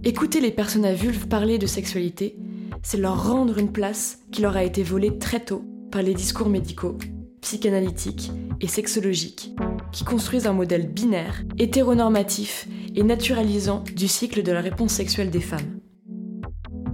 Écouter 0.07 0.41
les 0.41 0.53
personnes 0.53 0.85
à 0.85 0.95
vulve 0.95 1.27
parler 1.27 1.59
de 1.59 1.67
sexualité, 1.67 2.37
c'est 2.85 2.97
leur 2.97 3.29
rendre 3.29 3.59
une 3.59 3.73
place 3.73 4.21
qui 4.31 4.41
leur 4.41 4.57
a 4.57 4.63
été 4.63 4.85
volée 4.85 5.19
très 5.19 5.45
tôt 5.45 5.65
par 5.91 6.01
les 6.01 6.15
discours 6.15 6.49
médicaux, 6.49 6.97
psychanalytiques 7.41 8.31
et 8.61 8.69
sexologiques, 8.69 9.57
qui 9.91 10.05
construisent 10.05 10.47
un 10.47 10.53
modèle 10.53 10.87
binaire, 10.87 11.43
hétéronormatif 11.59 12.69
et 12.95 13.03
naturalisant 13.03 13.83
du 13.97 14.07
cycle 14.07 14.45
de 14.45 14.53
la 14.53 14.61
réponse 14.61 14.93
sexuelle 14.93 15.31
des 15.31 15.41
femmes. 15.41 15.81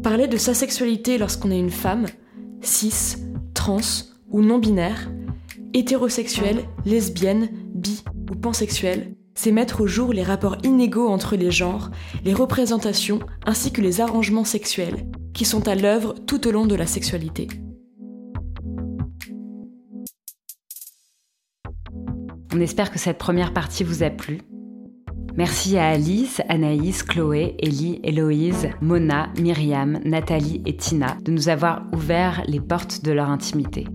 Parler 0.03 0.27
de 0.27 0.39
sa 0.39 0.55
sexualité 0.55 1.19
lorsqu'on 1.19 1.51
est 1.51 1.61
une 1.61 1.69
femme, 1.69 2.07
cis, 2.63 3.17
trans 3.53 3.77
ou 4.31 4.41
non-binaire, 4.41 5.13
hétérosexuelle, 5.75 6.65
lesbienne, 6.87 7.51
bi 7.75 8.03
ou 8.31 8.37
pansexuelle, 8.37 9.17
c'est 9.35 9.53
mettre 9.53 9.81
au 9.83 9.87
jour 9.87 10.13
les 10.13 10.23
rapports 10.23 10.57
inégaux 10.63 11.09
entre 11.09 11.37
les 11.37 11.51
genres, 11.51 11.91
les 12.25 12.35
représentations 12.35 13.21
ainsi 13.47 13.73
que 13.73 13.81
les 13.81 14.01
arrangements 14.01 14.45
sexuels 14.45 15.07
qui 15.33 15.45
sont 15.45 15.67
à 15.69 15.75
l'œuvre 15.75 16.15
tout 16.27 16.47
au 16.47 16.51
long 16.51 16.67
de 16.67 16.75
la 16.75 16.87
sexualité. 16.87 17.49
On 22.55 22.61
espère 22.61 22.91
que 22.91 22.99
cette 22.99 23.19
première 23.19 23.55
partie 23.55 23.83
vous 23.83 24.03
a 24.03 24.11
plu. 24.11 24.41
Merci 25.39 25.79
à 25.79 25.89
Alice, 25.89 26.43
Anaïs, 26.51 27.03
Chloé, 27.03 27.57
Ellie, 27.59 28.01
Héloïse, 28.05 28.69
Mona, 28.83 29.31
Myriam, 29.41 29.99
Nathalie 30.05 30.63
et 30.67 30.77
Tina 30.77 31.17
de 31.23 31.33
nous 31.33 31.49
avoir 31.49 31.87
ouvert 31.95 32.43
les 32.47 32.61
portes 32.61 33.03
de 33.03 33.13
leur 33.13 33.31
intimité. 33.31 33.87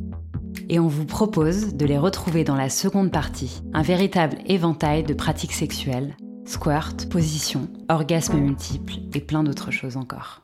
Et 0.70 0.80
on 0.80 0.88
vous 0.88 1.06
propose 1.06 1.76
de 1.76 1.86
les 1.86 1.98
retrouver 1.98 2.44
dans 2.44 2.56
la 2.56 2.70
seconde 2.70 3.12
partie, 3.12 3.62
un 3.74 3.82
véritable 3.82 4.38
éventail 4.48 5.04
de 5.04 5.14
pratiques 5.14 5.54
sexuelles, 5.54 6.18
squirt, 6.46 7.08
position, 7.10 7.70
orgasmes 7.88 8.40
multiples 8.40 8.96
et 9.14 9.22
plein 9.22 9.44
d'autres 9.44 9.72
choses 9.72 9.96
encore. 9.96 10.42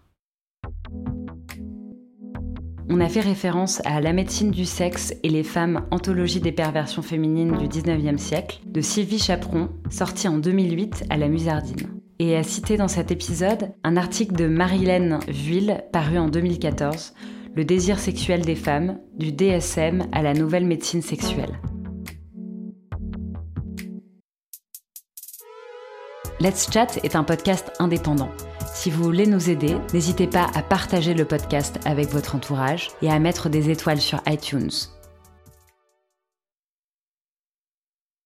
On 2.90 3.02
a 3.02 3.10
fait 3.10 3.22
référence 3.22 3.82
à 3.86 4.00
La 4.00 4.14
médecine 4.14 4.52
du 4.52 4.66
sexe 4.66 5.14
et 5.24 5.30
les 5.30 5.44
femmes, 5.44 5.86
anthologie 5.92 6.40
des 6.40 6.52
perversions 6.52 7.02
féminines 7.02 7.58
du 7.58 7.68
19e 7.68 8.18
siècle, 8.18 8.62
de 8.66 8.82
Sylvie 8.82 9.20
Chaperon, 9.20 9.70
sortie 9.90 10.28
en 10.28 10.38
2008 10.38 11.06
à 11.10 11.18
la 11.18 11.28
Musardine. 11.28 11.90
Et 12.20 12.38
a 12.38 12.44
cité 12.44 12.78
dans 12.78 12.88
cet 12.88 13.12
épisode 13.12 13.74
un 13.84 13.98
article 13.98 14.36
de 14.36 14.48
Marilène 14.48 15.20
Vuille 15.28 15.76
paru 15.92 16.18
en 16.18 16.30
2014, 16.30 17.14
Le 17.56 17.64
désir 17.64 18.00
sexuel 18.00 18.42
des 18.42 18.56
femmes, 18.56 19.00
du 19.16 19.32
DSM 19.32 20.08
à 20.12 20.24
la 20.24 20.34
nouvelle 20.34 20.66
médecine 20.66 21.04
sexuelle. 21.04 21.60
Let's 26.40 26.68
Chat 26.74 27.00
est 27.04 27.16
un 27.16 27.24
podcast 27.24 27.72
indépendant. 27.78 28.32
Si 28.74 28.90
vous 28.90 29.04
voulez 29.04 29.28
nous 29.28 29.52
aider, 29.52 29.78
n'hésitez 29.94 30.26
pas 30.26 30.50
à 30.56 30.64
partager 30.64 31.14
le 31.14 31.26
podcast 31.26 31.80
avec 31.86 32.10
votre 32.10 32.36
entourage 32.36 32.90
et 33.04 33.10
à 33.10 33.20
mettre 33.20 33.50
des 33.50 33.70
étoiles 33.70 34.02
sur 34.02 34.20
iTunes. 34.26 34.72